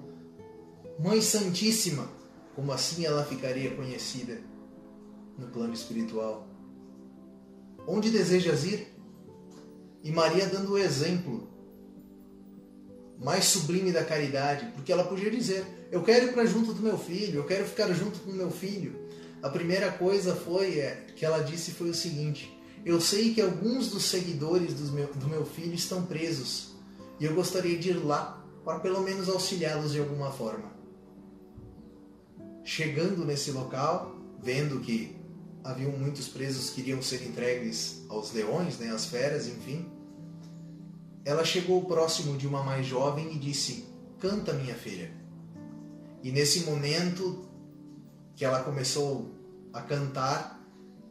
Mãe 0.99 1.21
Santíssima, 1.21 2.07
como 2.55 2.71
assim 2.71 3.05
ela 3.05 3.23
ficaria 3.25 3.75
conhecida 3.75 4.52
no 5.37 5.47
plano 5.47 5.73
espiritual. 5.73 6.47
Onde 7.87 8.09
desejas 8.09 8.63
ir? 8.63 8.87
E 10.03 10.11
Maria 10.11 10.47
dando 10.47 10.73
o 10.73 10.77
exemplo 10.77 11.47
mais 13.19 13.45
sublime 13.45 13.91
da 13.91 14.03
caridade, 14.03 14.71
porque 14.73 14.91
ela 14.91 15.03
podia 15.03 15.31
dizer: 15.31 15.65
Eu 15.91 16.03
quero 16.03 16.27
ir 16.27 16.33
para 16.33 16.45
junto 16.45 16.73
do 16.73 16.81
meu 16.81 16.97
filho, 16.97 17.39
eu 17.39 17.45
quero 17.45 17.65
ficar 17.65 17.91
junto 17.93 18.19
com 18.19 18.31
meu 18.31 18.51
filho. 18.51 19.03
A 19.41 19.49
primeira 19.49 19.91
coisa 19.91 20.35
foi 20.35 20.79
é, 20.79 21.05
que 21.15 21.25
ela 21.25 21.39
disse 21.39 21.71
foi 21.71 21.89
o 21.89 21.93
seguinte: 21.93 22.53
eu 22.85 22.99
sei 22.99 23.33
que 23.33 23.41
alguns 23.41 23.89
dos 23.89 24.03
seguidores 24.03 24.73
do 24.73 24.91
meu, 24.91 25.07
do 25.07 25.27
meu 25.27 25.45
filho 25.45 25.73
estão 25.73 26.05
presos 26.05 26.73
e 27.19 27.25
eu 27.25 27.33
gostaria 27.33 27.77
de 27.77 27.91
ir 27.91 28.03
lá 28.03 28.43
para 28.65 28.79
pelo 28.79 29.01
menos 29.01 29.29
auxiliá-los 29.29 29.93
de 29.93 29.99
alguma 29.99 30.31
forma. 30.31 30.71
Chegando 32.63 33.25
nesse 33.25 33.51
local, 33.51 34.15
vendo 34.41 34.79
que 34.81 35.15
haviam 35.63 35.91
muitos 35.91 36.27
presos 36.27 36.69
que 36.69 36.81
iriam 36.81 37.01
ser 37.01 37.23
entregues 37.25 38.03
aos 38.09 38.33
leões, 38.33 38.77
né, 38.77 38.89
às 38.89 39.05
feras, 39.05 39.47
enfim, 39.47 39.89
ela 41.25 41.45
chegou 41.45 41.85
próximo 41.85 42.37
de 42.37 42.45
uma 42.47 42.63
mais 42.63 42.85
jovem 42.85 43.33
e 43.33 43.39
disse: 43.39 43.85
Canta, 44.19 44.53
minha 44.53 44.75
filha. 44.75 45.11
E 46.21 46.31
nesse 46.31 46.61
momento 46.61 47.45
que 48.35 48.43
ela 48.43 48.63
começou 48.63 49.31
a 49.71 49.81
cantar, 49.81 50.61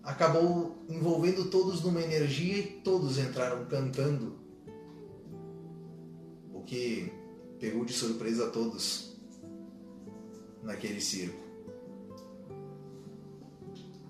acabou 0.03 0.85
envolvendo 0.89 1.47
todos 1.47 1.83
numa 1.83 2.01
energia 2.01 2.59
e 2.59 2.63
todos 2.63 3.19
entraram 3.19 3.65
cantando. 3.67 4.39
O 6.53 6.63
que 6.63 7.13
pegou 7.59 7.85
de 7.85 7.93
surpresa 7.93 8.49
a 8.49 8.51
todos 8.51 9.17
naquele 10.63 11.01
circo. 11.01 11.42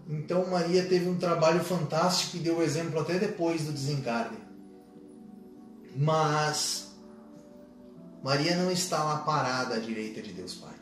Então 0.09 0.47
Maria 0.51 0.85
teve 0.85 1.09
um 1.09 1.17
trabalho 1.17 1.63
fantástico 1.63 2.37
e 2.37 2.41
deu 2.41 2.63
exemplo 2.63 3.01
até 3.01 3.19
depois 3.19 3.65
do 3.65 3.73
desencarne. 3.73 4.39
Mas 5.97 6.97
Maria 8.23 8.57
não 8.57 8.71
está 8.71 9.03
lá 9.05 9.19
parada 9.19 9.75
à 9.75 9.79
direita 9.79 10.23
de 10.23 10.33
Deus 10.33 10.55
Pai. 10.55 10.75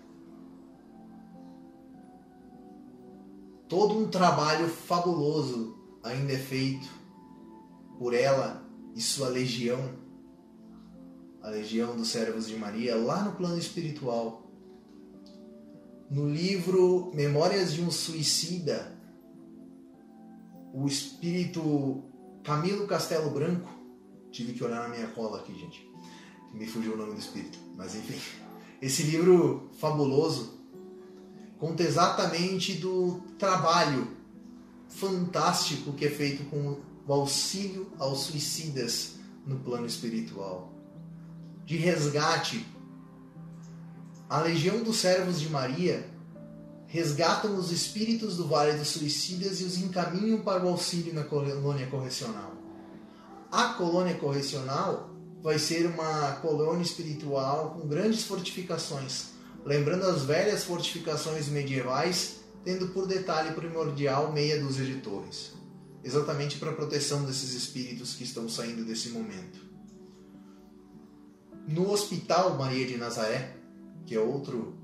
Todo 3.68 3.96
um 3.96 4.09
trabalho 4.09 4.68
fabuloso 4.68 5.78
ainda 6.02 6.33
é 6.33 6.38
feito 6.38 6.88
por 7.98 8.14
ela 8.14 8.64
e 8.94 9.00
sua 9.00 9.28
legião, 9.28 9.80
a 11.42 11.48
legião 11.50 11.96
dos 11.96 12.09
servos 12.09 12.48
de 12.48 12.56
Maria, 12.56 12.96
lá 12.96 13.22
no 13.22 13.33
plano 13.33 13.59
espiritual. 13.59 14.50
No 16.11 16.28
livro 16.28 17.12
Memórias 17.14 17.72
de 17.72 17.83
um 17.83 17.90
Suicida, 17.90 19.00
o 20.72 20.87
espírito 20.87 22.02
Camilo 22.44 22.87
Castelo 22.87 23.30
Branco, 23.30 23.68
tive 24.30 24.52
que 24.52 24.64
olhar 24.64 24.88
na 24.88 24.88
minha 24.88 25.09
cola 25.09 25.40
aqui, 25.40 25.54
gente, 25.54 25.88
me 26.52 26.66
fugiu 26.66 26.94
o 26.94 26.96
nome 26.96 27.14
do 27.14 27.20
espírito, 27.20 27.59
mas 27.76 27.94
enfim. 27.94 28.18
Esse 28.80 29.02
livro 29.02 29.68
fabuloso 29.78 30.59
conta 31.59 31.83
exatamente 31.83 32.74
do 32.74 33.20
trabalho 33.38 34.16
fantástico 34.88 35.92
que 35.92 36.06
é 36.06 36.11
feito 36.11 36.44
com 36.44 36.80
o 37.06 37.12
auxílio 37.12 37.92
aos 37.98 38.20
suicidas 38.20 39.16
no 39.46 39.59
plano 39.59 39.87
espiritual. 39.87 40.72
De 41.64 41.76
resgate. 41.76 42.66
A 44.28 44.40
legião 44.40 44.83
dos 44.83 44.96
servos 44.96 45.40
de 45.40 45.48
Maria 45.48 46.09
resgatam 46.90 47.55
os 47.57 47.70
espíritos 47.70 48.37
do 48.37 48.48
Vale 48.48 48.76
dos 48.76 48.88
Suicidas 48.88 49.61
e 49.61 49.64
os 49.64 49.79
encaminham 49.79 50.40
para 50.40 50.64
o 50.64 50.68
auxílio 50.68 51.14
na 51.14 51.22
colônia 51.22 51.87
correcional. 51.87 52.53
A 53.50 53.74
colônia 53.74 54.16
correcional 54.16 55.09
vai 55.40 55.57
ser 55.57 55.87
uma 55.87 56.33
colônia 56.42 56.83
espiritual 56.83 57.70
com 57.70 57.87
grandes 57.87 58.24
fortificações, 58.24 59.26
lembrando 59.64 60.05
as 60.05 60.24
velhas 60.24 60.64
fortificações 60.64 61.46
medievais, 61.46 62.40
tendo 62.64 62.88
por 62.88 63.07
detalhe 63.07 63.55
primordial 63.55 64.33
meia 64.33 64.61
dúzia 64.61 64.85
de 64.85 64.96
torres, 64.96 65.53
exatamente 66.03 66.59
para 66.59 66.72
a 66.72 66.74
proteção 66.74 67.24
desses 67.24 67.55
espíritos 67.55 68.14
que 68.14 68.24
estão 68.24 68.48
saindo 68.48 68.85
desse 68.85 69.11
momento. 69.11 69.61
No 71.68 71.92
Hospital 71.92 72.57
Maria 72.59 72.85
de 72.85 72.96
Nazaré, 72.96 73.57
que 74.05 74.16
é 74.16 74.18
outro 74.18 74.80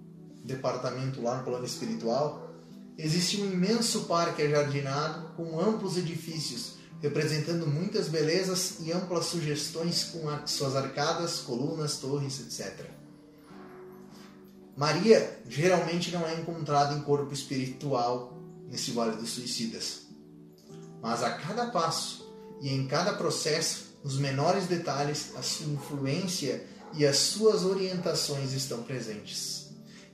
departamento 0.46 1.20
lá 1.20 1.38
no 1.38 1.44
plano 1.44 1.64
espiritual, 1.64 2.50
existe 2.96 3.40
um 3.40 3.52
imenso 3.52 4.04
parque 4.04 4.42
ajardinado 4.42 5.34
com 5.36 5.60
amplos 5.60 5.98
edifícios 5.98 6.76
representando 7.00 7.66
muitas 7.66 8.08
belezas 8.08 8.76
e 8.80 8.92
amplas 8.92 9.26
sugestões 9.26 10.04
com 10.04 10.46
suas 10.46 10.74
arcadas, 10.74 11.38
colunas, 11.38 11.98
torres, 11.98 12.40
etc. 12.40 12.86
Maria 14.76 15.40
geralmente 15.48 16.10
não 16.10 16.26
é 16.26 16.34
encontrada 16.34 16.94
em 16.94 17.02
corpo 17.02 17.32
espiritual 17.32 18.36
nesse 18.68 18.90
Vale 18.90 19.16
dos 19.16 19.30
Suicidas, 19.30 20.02
mas 21.00 21.22
a 21.22 21.30
cada 21.34 21.66
passo 21.66 22.26
e 22.60 22.74
em 22.74 22.86
cada 22.86 23.12
processo, 23.12 23.86
nos 24.02 24.18
menores 24.18 24.66
detalhes, 24.66 25.32
a 25.36 25.42
sua 25.42 25.66
influência 25.66 26.66
e 26.94 27.04
as 27.04 27.16
suas 27.16 27.64
orientações 27.64 28.52
estão 28.52 28.82
presentes. 28.82 29.55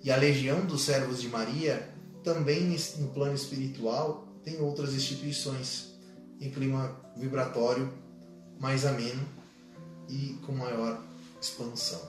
E 0.02 0.10
a 0.10 0.16
legião 0.16 0.66
dos 0.66 0.82
servos 0.82 1.20
de 1.20 1.28
Maria, 1.28 1.88
também 2.24 2.76
no 2.98 3.08
plano 3.08 3.34
espiritual, 3.34 4.26
tem 4.42 4.60
outras 4.60 4.94
instituições 4.94 5.92
em 6.40 6.50
clima 6.50 6.96
vibratório 7.16 7.92
mais 8.58 8.84
ameno 8.84 9.24
e 10.08 10.38
com 10.44 10.52
maior 10.52 11.00
expansão. 11.40 12.00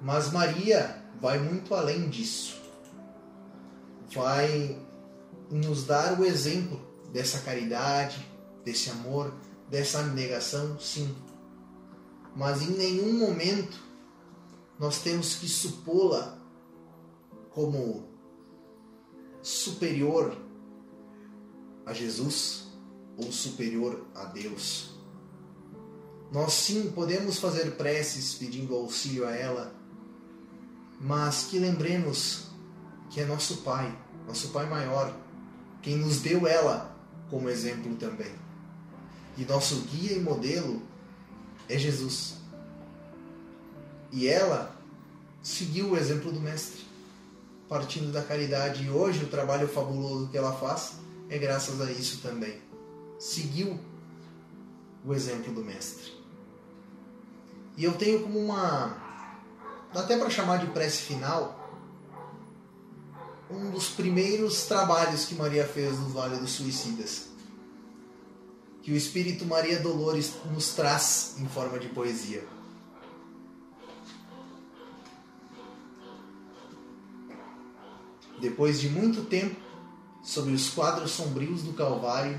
Mas 0.00 0.30
Maria 0.30 1.02
vai 1.20 1.38
muito 1.38 1.74
além 1.74 2.08
disso. 2.08 2.60
Vai 4.12 4.78
nos 5.50 5.84
dar 5.84 6.18
o 6.18 6.24
exemplo 6.24 6.80
dessa 7.12 7.40
caridade, 7.40 8.24
desse 8.64 8.90
amor, 8.90 9.34
dessa 9.68 9.98
abnegação, 10.00 10.78
sim. 10.78 11.14
Mas 12.36 12.62
em 12.62 12.70
nenhum 12.70 13.18
momento 13.18 13.87
nós 14.78 15.00
temos 15.00 15.34
que 15.34 15.48
supô-la 15.48 16.38
como 17.50 18.08
superior 19.42 20.36
a 21.84 21.92
Jesus 21.92 22.68
ou 23.16 23.32
superior 23.32 24.06
a 24.14 24.26
Deus. 24.26 24.90
Nós 26.30 26.52
sim 26.52 26.90
podemos 26.90 27.38
fazer 27.38 27.72
preces 27.72 28.34
pedindo 28.34 28.74
auxílio 28.74 29.26
a 29.26 29.34
ela, 29.34 29.74
mas 31.00 31.44
que 31.44 31.58
lembremos 31.58 32.48
que 33.10 33.20
é 33.20 33.24
nosso 33.24 33.58
Pai, 33.58 33.98
nosso 34.26 34.48
Pai 34.48 34.68
maior, 34.68 35.16
quem 35.82 35.96
nos 35.96 36.20
deu 36.20 36.46
ela 36.46 36.94
como 37.30 37.48
exemplo 37.48 37.96
também. 37.96 38.32
E 39.36 39.44
nosso 39.44 39.76
guia 39.82 40.12
e 40.12 40.20
modelo 40.20 40.82
é 41.68 41.78
Jesus. 41.78 42.37
E 44.10 44.26
ela 44.26 44.74
seguiu 45.42 45.90
o 45.90 45.96
exemplo 45.96 46.32
do 46.32 46.40
Mestre, 46.40 46.84
partindo 47.68 48.12
da 48.12 48.22
caridade. 48.22 48.84
E 48.84 48.90
hoje 48.90 49.24
o 49.24 49.28
trabalho 49.28 49.68
fabuloso 49.68 50.28
que 50.28 50.38
ela 50.38 50.52
faz 50.52 50.94
é 51.28 51.38
graças 51.38 51.80
a 51.80 51.90
isso 51.90 52.20
também. 52.20 52.60
Seguiu 53.18 53.78
o 55.04 55.12
exemplo 55.12 55.52
do 55.52 55.64
Mestre. 55.64 56.12
E 57.76 57.84
eu 57.84 57.92
tenho 57.92 58.22
como 58.22 58.38
uma. 58.38 58.96
até 59.94 60.18
para 60.18 60.30
chamar 60.30 60.58
de 60.58 60.66
prece 60.72 61.02
final. 61.02 61.56
Um 63.50 63.70
dos 63.70 63.88
primeiros 63.88 64.64
trabalhos 64.66 65.24
que 65.24 65.34
Maria 65.34 65.66
fez 65.66 65.98
no 65.98 66.08
Vale 66.08 66.36
dos 66.36 66.50
Suicidas. 66.50 67.28
Que 68.82 68.92
o 68.92 68.96
Espírito 68.96 69.46
Maria 69.46 69.80
Dolores 69.80 70.32
nos 70.52 70.74
traz 70.74 71.36
em 71.38 71.46
forma 71.46 71.78
de 71.78 71.88
poesia. 71.88 72.44
Depois 78.40 78.80
de 78.80 78.88
muito 78.88 79.24
tempo, 79.24 79.56
sobre 80.22 80.52
os 80.52 80.70
quadros 80.70 81.12
sombrios 81.12 81.62
do 81.62 81.72
Calvário, 81.72 82.38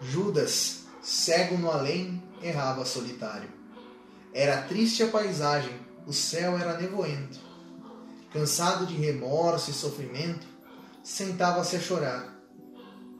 Judas, 0.00 0.84
cego 1.02 1.56
no 1.58 1.70
além, 1.70 2.22
errava 2.42 2.84
solitário. 2.84 3.48
Era 4.32 4.62
triste 4.62 5.02
a 5.02 5.08
paisagem, 5.08 5.72
o 6.06 6.12
céu 6.12 6.58
era 6.58 6.80
nevoento. 6.80 7.38
Cansado 8.32 8.86
de 8.86 8.94
remorso 8.94 9.70
e 9.70 9.74
sofrimento, 9.74 10.46
sentava-se 11.02 11.76
a 11.76 11.80
chorar. 11.80 12.34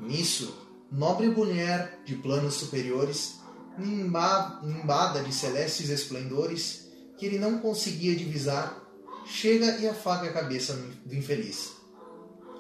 Nisso, 0.01 0.67
nobre 0.91 1.29
mulher 1.29 2.01
de 2.05 2.17
planos 2.17 2.55
superiores, 2.55 3.41
nimbada 3.79 5.23
de 5.23 5.33
celestes 5.33 5.89
esplendores, 5.89 6.89
que 7.17 7.27
ele 7.27 7.39
não 7.39 7.59
conseguia 7.59 8.17
divisar, 8.17 8.83
chega 9.25 9.79
e 9.79 9.89
afaga 9.89 10.29
a 10.29 10.33
cabeça 10.33 10.75
do 11.05 11.15
infeliz. 11.15 11.74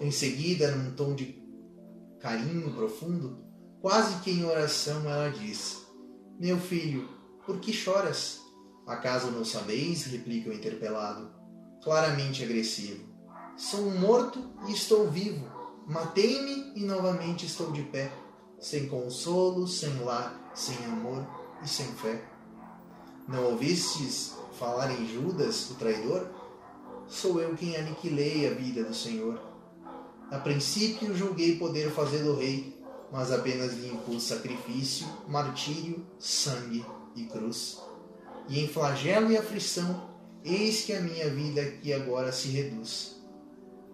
Em 0.00 0.11
seguida, 0.11 0.70
num 0.72 0.94
tom 0.94 1.14
de 1.14 1.42
carinho 2.20 2.72
profundo, 2.72 3.44
quase 3.80 4.20
que 4.22 4.30
em 4.30 4.44
oração, 4.44 5.09
ela 5.09 5.30
diz: 5.30 5.87
Meu 6.38 6.59
filho, 6.59 7.09
por 7.46 7.59
que 7.61 7.72
choras? 7.72 8.40
Acaso 8.87 9.30
não 9.30 9.44
sabeis? 9.44 10.04
replica 10.07 10.50
o 10.50 10.52
interpelado, 10.52 11.30
claramente 11.83 12.42
agressivo. 12.42 13.14
Sou 13.57 13.90
morto 13.90 14.50
e 14.66 14.72
estou 14.72 15.11
vivo. 15.11 15.46
Matei-me 15.87 16.72
e 16.74 16.85
novamente 16.85 17.46
estou 17.46 17.70
de 17.70 17.83
pé, 17.83 18.12
sem 18.59 18.88
consolo, 18.88 19.66
sem 19.68 20.02
lar, 20.02 20.50
sem 20.54 20.76
amor 20.87 21.26
e 21.62 21.68
sem 21.68 21.87
fé. 21.94 22.24
Não 23.28 23.44
ouvistes 23.44 24.35
falar 24.59 24.90
em 24.90 25.07
Judas, 25.07 25.70
o 25.70 25.74
traidor? 25.74 26.28
Sou 27.07 27.40
eu 27.40 27.54
quem 27.54 27.76
aniquilei 27.76 28.48
a 28.48 28.54
vida 28.54 28.83
do 28.83 28.94
Senhor. 28.94 29.53
A 30.35 30.40
princípio 30.40 31.14
julguei 31.14 31.55
poder 31.59 31.92
fazê-lo 31.92 32.37
rei, 32.37 32.77
mas 33.12 33.31
apenas 33.31 33.73
lhe 33.75 33.87
impus 33.87 34.25
sacrifício, 34.25 35.07
martírio, 35.29 36.05
sangue 36.18 36.85
e 37.14 37.25
cruz. 37.27 37.81
E 38.49 38.59
em 38.59 38.66
flagelo 38.66 39.31
e 39.31 39.38
aflição, 39.38 40.11
eis 40.44 40.83
que 40.83 40.92
a 40.92 41.01
minha 41.01 41.31
vida 41.31 41.61
aqui 41.61 41.92
agora 41.92 42.33
se 42.33 42.49
reduz. 42.49 43.14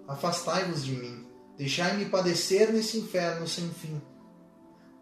Afastai-vos 0.09 0.83
de 0.83 0.92
mim, 0.92 1.26
deixai-me 1.59 2.07
padecer 2.07 2.72
nesse 2.72 2.96
inferno 2.96 3.46
sem 3.46 3.68
fim. 3.68 4.00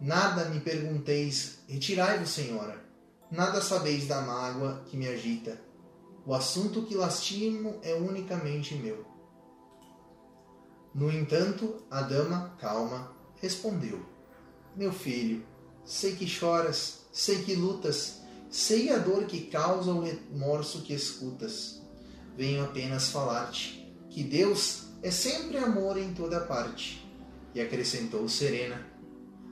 Nada 0.01 0.47
me 0.47 0.59
pergunteis, 0.59 1.61
retirai-vos, 1.69 2.31
Senhora. 2.31 2.85
nada 3.31 3.61
sabeis 3.61 4.09
da 4.09 4.23
mágoa 4.23 4.83
que 4.87 4.97
me 4.97 5.07
agita. 5.07 5.57
O 6.27 6.35
assunto 6.35 6.83
que 6.83 6.97
lastimo 6.97 7.79
é 7.85 7.95
unicamente 7.95 8.75
meu. 8.75 9.08
No 10.99 11.13
entanto, 11.13 11.77
a 11.89 12.03
dama, 12.03 12.57
calma, 12.59 13.13
respondeu: 13.37 14.05
Meu 14.75 14.93
filho, 14.93 15.45
sei 15.85 16.17
que 16.17 16.27
choras, 16.27 17.07
sei 17.13 17.45
que 17.45 17.55
lutas, 17.55 18.23
sei 18.51 18.91
a 18.91 18.99
dor 18.99 19.27
que 19.27 19.43
causa 19.43 19.93
o 19.93 20.03
remorso 20.03 20.83
que 20.83 20.93
escutas. 20.93 21.81
Venho 22.37 22.65
apenas 22.65 23.11
falar-te 23.11 23.89
que 24.11 24.25
Deus 24.25 24.89
é 25.01 25.09
sempre 25.13 25.59
amor 25.59 25.97
em 25.97 26.13
toda 26.13 26.41
parte. 26.41 27.09
E 27.55 27.61
acrescentou 27.61 28.29
serena: 28.29 28.85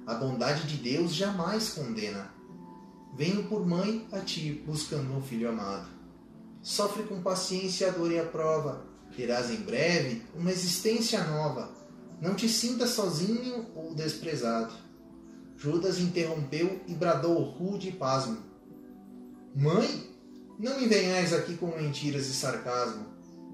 A 0.05 0.15
bondade 0.15 0.67
de 0.67 0.79
Deus 0.79 1.15
jamais 1.15 1.69
condena. 1.69 2.29
Venho 3.15 3.45
por 3.45 3.65
mãe 3.65 4.05
a 4.11 4.19
ti 4.19 4.65
buscando 4.67 5.17
um 5.17 5.23
filho 5.23 5.49
amado. 5.49 5.87
Sofre 6.61 7.05
com 7.05 7.23
paciência 7.23 7.87
a 7.87 7.91
dor 7.93 8.11
e 8.11 8.19
a 8.19 8.27
prova. 8.27 8.96
Terás 9.17 9.51
em 9.51 9.57
breve 9.57 10.23
uma 10.35 10.53
existência 10.53 11.25
nova. 11.25 11.71
Não 12.21 12.35
te 12.35 12.49
sintas 12.49 12.91
sozinho 12.91 13.67
ou 13.75 13.95
desprezado. 13.95 14.75
Judas 15.57 15.99
interrompeu 15.99 16.81
e 16.87 16.95
bradou 16.95 17.41
rude 17.43 17.89
e 17.89 17.93
pasmo. 17.93 18.37
Mãe, 19.55 20.11
não 20.59 20.79
me 20.79 20.87
venhais 20.87 21.33
aqui 21.33 21.57
com 21.57 21.69
mentiras 21.69 22.27
e 22.29 22.35
sarcasmo. 22.35 23.07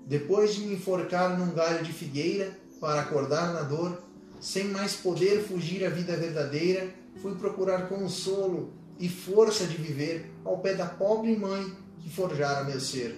Depois 0.04 0.52
de 0.54 0.62
me 0.62 0.74
enforcar 0.74 1.38
num 1.38 1.54
galho 1.54 1.84
de 1.84 1.92
figueira 1.92 2.58
para 2.80 3.02
acordar 3.02 3.52
na 3.52 3.62
dor, 3.62 4.02
sem 4.40 4.64
mais 4.64 4.94
poder 4.94 5.44
fugir 5.44 5.84
à 5.84 5.88
vida 5.88 6.16
verdadeira, 6.16 6.92
fui 7.20 7.36
procurar 7.36 7.88
consolo 7.88 8.72
e 8.98 9.08
força 9.08 9.64
de 9.64 9.76
viver 9.76 10.28
ao 10.44 10.58
pé 10.58 10.74
da 10.74 10.86
pobre 10.86 11.36
mãe 11.36 11.72
que 12.00 12.10
forjara 12.10 12.64
meu 12.64 12.80
ser. 12.80 13.16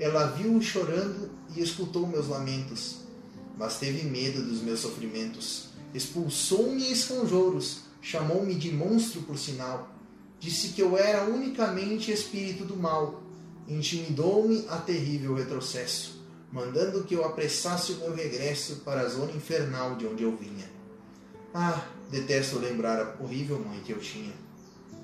Ela 0.00 0.28
viu-o 0.28 0.62
chorando 0.62 1.30
e 1.54 1.60
escutou 1.60 2.06
meus 2.06 2.26
lamentos, 2.26 3.00
mas 3.58 3.76
teve 3.76 4.02
medo 4.04 4.42
dos 4.42 4.62
meus 4.62 4.80
sofrimentos. 4.80 5.68
Expulsou-me 5.92 6.88
em 6.88 6.92
esconjouros, 6.92 7.82
chamou-me 8.00 8.54
de 8.54 8.72
monstro 8.72 9.20
por 9.20 9.38
sinal. 9.38 9.90
Disse 10.38 10.68
que 10.68 10.80
eu 10.80 10.96
era 10.96 11.24
unicamente 11.24 12.10
espírito 12.10 12.64
do 12.64 12.78
mal. 12.78 13.22
Intimidou-me 13.68 14.64
a 14.70 14.78
terrível 14.78 15.34
retrocesso, 15.34 16.24
mandando 16.50 17.04
que 17.04 17.14
eu 17.14 17.22
apressasse 17.22 17.92
o 17.92 17.98
meu 17.98 18.14
regresso 18.14 18.76
para 18.76 19.02
a 19.02 19.08
zona 19.08 19.32
infernal 19.32 19.96
de 19.96 20.06
onde 20.06 20.22
eu 20.22 20.34
vinha. 20.34 20.70
Ah, 21.52 21.84
detesto 22.10 22.58
lembrar 22.58 22.98
a 23.02 23.22
horrível 23.22 23.58
mãe 23.58 23.80
que 23.80 23.92
eu 23.92 23.98
tinha. 23.98 24.32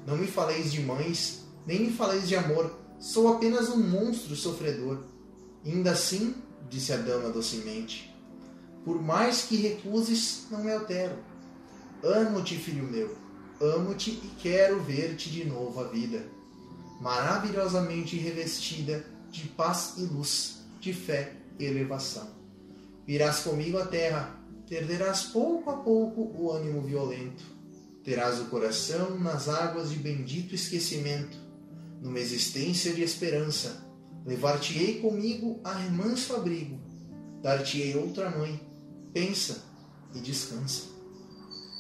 Não 0.07 0.17
me 0.17 0.27
faleis 0.27 0.73
de 0.73 0.81
mães, 0.81 1.45
nem 1.67 1.81
me 1.81 1.93
faleis 1.93 2.27
de 2.27 2.35
amor. 2.35 2.86
Sou 2.99 3.29
apenas 3.29 3.69
um 3.69 3.79
monstro 3.79 4.35
sofredor. 4.35 5.05
Ainda 5.65 5.93
assim, 5.93 6.35
disse 6.69 6.93
a 6.93 6.97
dama 6.97 7.31
docemente, 7.31 8.15
por 8.85 9.03
mais 9.03 9.43
que 9.43 9.57
recuses, 9.57 10.47
não 10.51 10.63
me 10.63 10.73
altero. 10.73 11.17
Amo-te, 12.03 12.57
filho 12.57 12.85
meu, 12.85 13.17
amo-te 13.61 14.11
e 14.11 14.31
quero 14.41 14.81
ver-te 14.81 15.29
de 15.29 15.45
novo 15.45 15.81
a 15.81 15.89
vida, 15.89 16.25
maravilhosamente 17.01 18.17
revestida 18.17 19.05
de 19.31 19.49
paz 19.49 19.95
e 19.97 20.03
luz, 20.03 20.59
de 20.81 20.93
fé 20.93 21.33
e 21.59 21.65
elevação. 21.65 22.29
Virás 23.07 23.41
comigo 23.41 23.79
à 23.79 23.87
terra, 23.87 24.39
perderás 24.69 25.25
pouco 25.25 25.71
a 25.71 25.79
pouco 25.79 26.31
o 26.37 26.53
ânimo 26.53 26.83
violento, 26.83 27.43
terás 28.05 28.41
o 28.41 28.47
coração 28.47 29.19
nas 29.19 29.49
águas 29.49 29.91
de 29.91 29.97
bendito 29.97 30.55
esquecimento, 30.55 31.37
numa 32.01 32.19
existência 32.19 32.93
de 32.93 33.03
esperança, 33.03 33.85
levar-te-ei 34.25 35.01
comigo 35.01 35.61
a 35.65 35.73
remanso 35.73 36.35
abrigo, 36.35 36.79
dar-te-ei 37.43 37.97
outra 37.97 38.31
mãe, 38.31 38.61
pensa 39.13 39.65
e 40.15 40.21
descansa. 40.21 40.85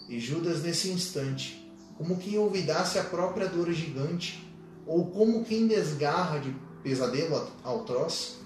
E 0.09 0.21
Judas, 0.21 0.63
nesse 0.63 0.89
instante, 0.91 1.71
como 1.99 2.17
quem 2.19 2.39
olvidasse 2.39 2.99
a 2.99 3.05
própria 3.05 3.49
dor 3.49 3.73
gigante, 3.73 4.47
ou 4.87 5.11
como 5.11 5.45
quem 5.45 5.67
desgarra 5.67 6.39
de 6.39 6.55
pesadelo 6.83 7.51
atroz, 7.65 8.37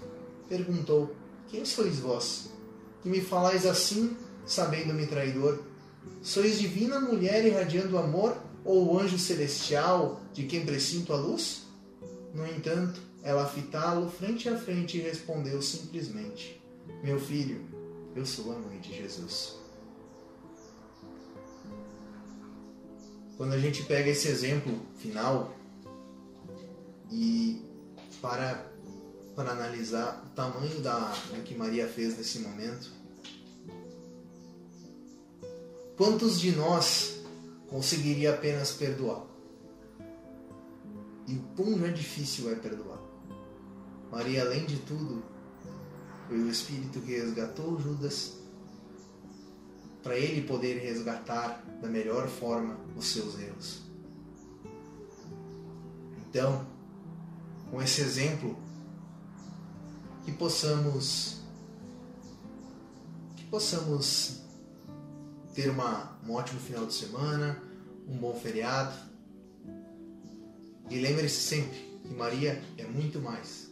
perguntou: 0.48 1.14
Quem 1.48 1.64
sois 1.64 1.98
vós? 1.98 2.50
Que 3.02 3.08
me 3.08 3.20
falais 3.20 3.66
assim, 3.66 4.16
sabendo-me 4.46 5.06
traidor? 5.06 5.62
Sois 6.22 6.58
divina 6.58 6.98
mulher 7.00 7.44
irradiando 7.44 7.98
amor, 7.98 8.36
ou 8.64 8.98
anjo 8.98 9.18
celestial 9.18 10.20
de 10.32 10.44
quem 10.44 10.64
presinto 10.64 11.12
a 11.12 11.16
luz? 11.16 11.62
No 12.34 12.46
entanto, 12.46 13.00
ela 13.22 13.46
fitá-lo 13.46 14.08
frente 14.10 14.48
a 14.48 14.56
frente 14.56 14.98
e 14.98 15.00
respondeu 15.00 15.60
simplesmente: 15.60 16.60
Meu 17.02 17.20
filho, 17.20 17.64
eu 18.14 18.24
sou 18.24 18.52
a 18.52 18.58
mãe 18.58 18.78
de 18.80 18.96
Jesus. 18.96 19.56
Quando 23.36 23.54
a 23.54 23.58
gente 23.58 23.82
pega 23.84 24.10
esse 24.10 24.28
exemplo 24.28 24.78
final 24.98 25.54
e 27.10 27.62
para 28.20 28.68
para 29.34 29.52
analisar 29.52 30.22
o 30.26 30.34
tamanho 30.34 30.80
da 30.80 31.14
do 31.30 31.42
que 31.42 31.54
Maria 31.54 31.88
fez 31.88 32.18
nesse 32.18 32.40
momento, 32.40 32.90
quantos 35.96 36.38
de 36.38 36.52
nós 36.52 37.19
conseguiria 37.70 38.34
apenas 38.34 38.72
perdoar? 38.72 39.24
E 41.26 41.34
o 41.34 41.42
quão 41.56 41.86
é 41.86 41.90
difícil 41.90 42.50
é 42.50 42.56
perdoar. 42.56 42.98
Maria, 44.10 44.42
além 44.42 44.66
de 44.66 44.78
tudo, 44.78 45.22
foi 46.28 46.38
o 46.38 46.50
Espírito 46.50 47.00
que 47.00 47.12
resgatou 47.12 47.80
Judas 47.80 48.40
para 50.02 50.16
ele 50.16 50.42
poder 50.42 50.78
resgatar 50.80 51.64
da 51.80 51.88
melhor 51.88 52.26
forma 52.26 52.76
os 52.96 53.06
seus 53.06 53.38
erros. 53.38 53.82
Então, 56.28 56.66
com 57.70 57.80
esse 57.80 58.00
exemplo, 58.00 58.56
que 60.24 60.32
possamos 60.32 61.40
que 63.36 63.44
possamos 63.44 64.39
ter 65.54 65.70
uma, 65.70 66.18
um 66.26 66.32
ótimo 66.32 66.60
final 66.60 66.86
de 66.86 66.94
semana, 66.94 67.60
um 68.06 68.16
bom 68.16 68.34
feriado. 68.34 68.94
E 70.88 70.98
lembre-se 70.98 71.40
sempre 71.40 71.78
que 72.04 72.12
Maria 72.14 72.60
é 72.76 72.84
muito 72.84 73.20
mais 73.20 73.69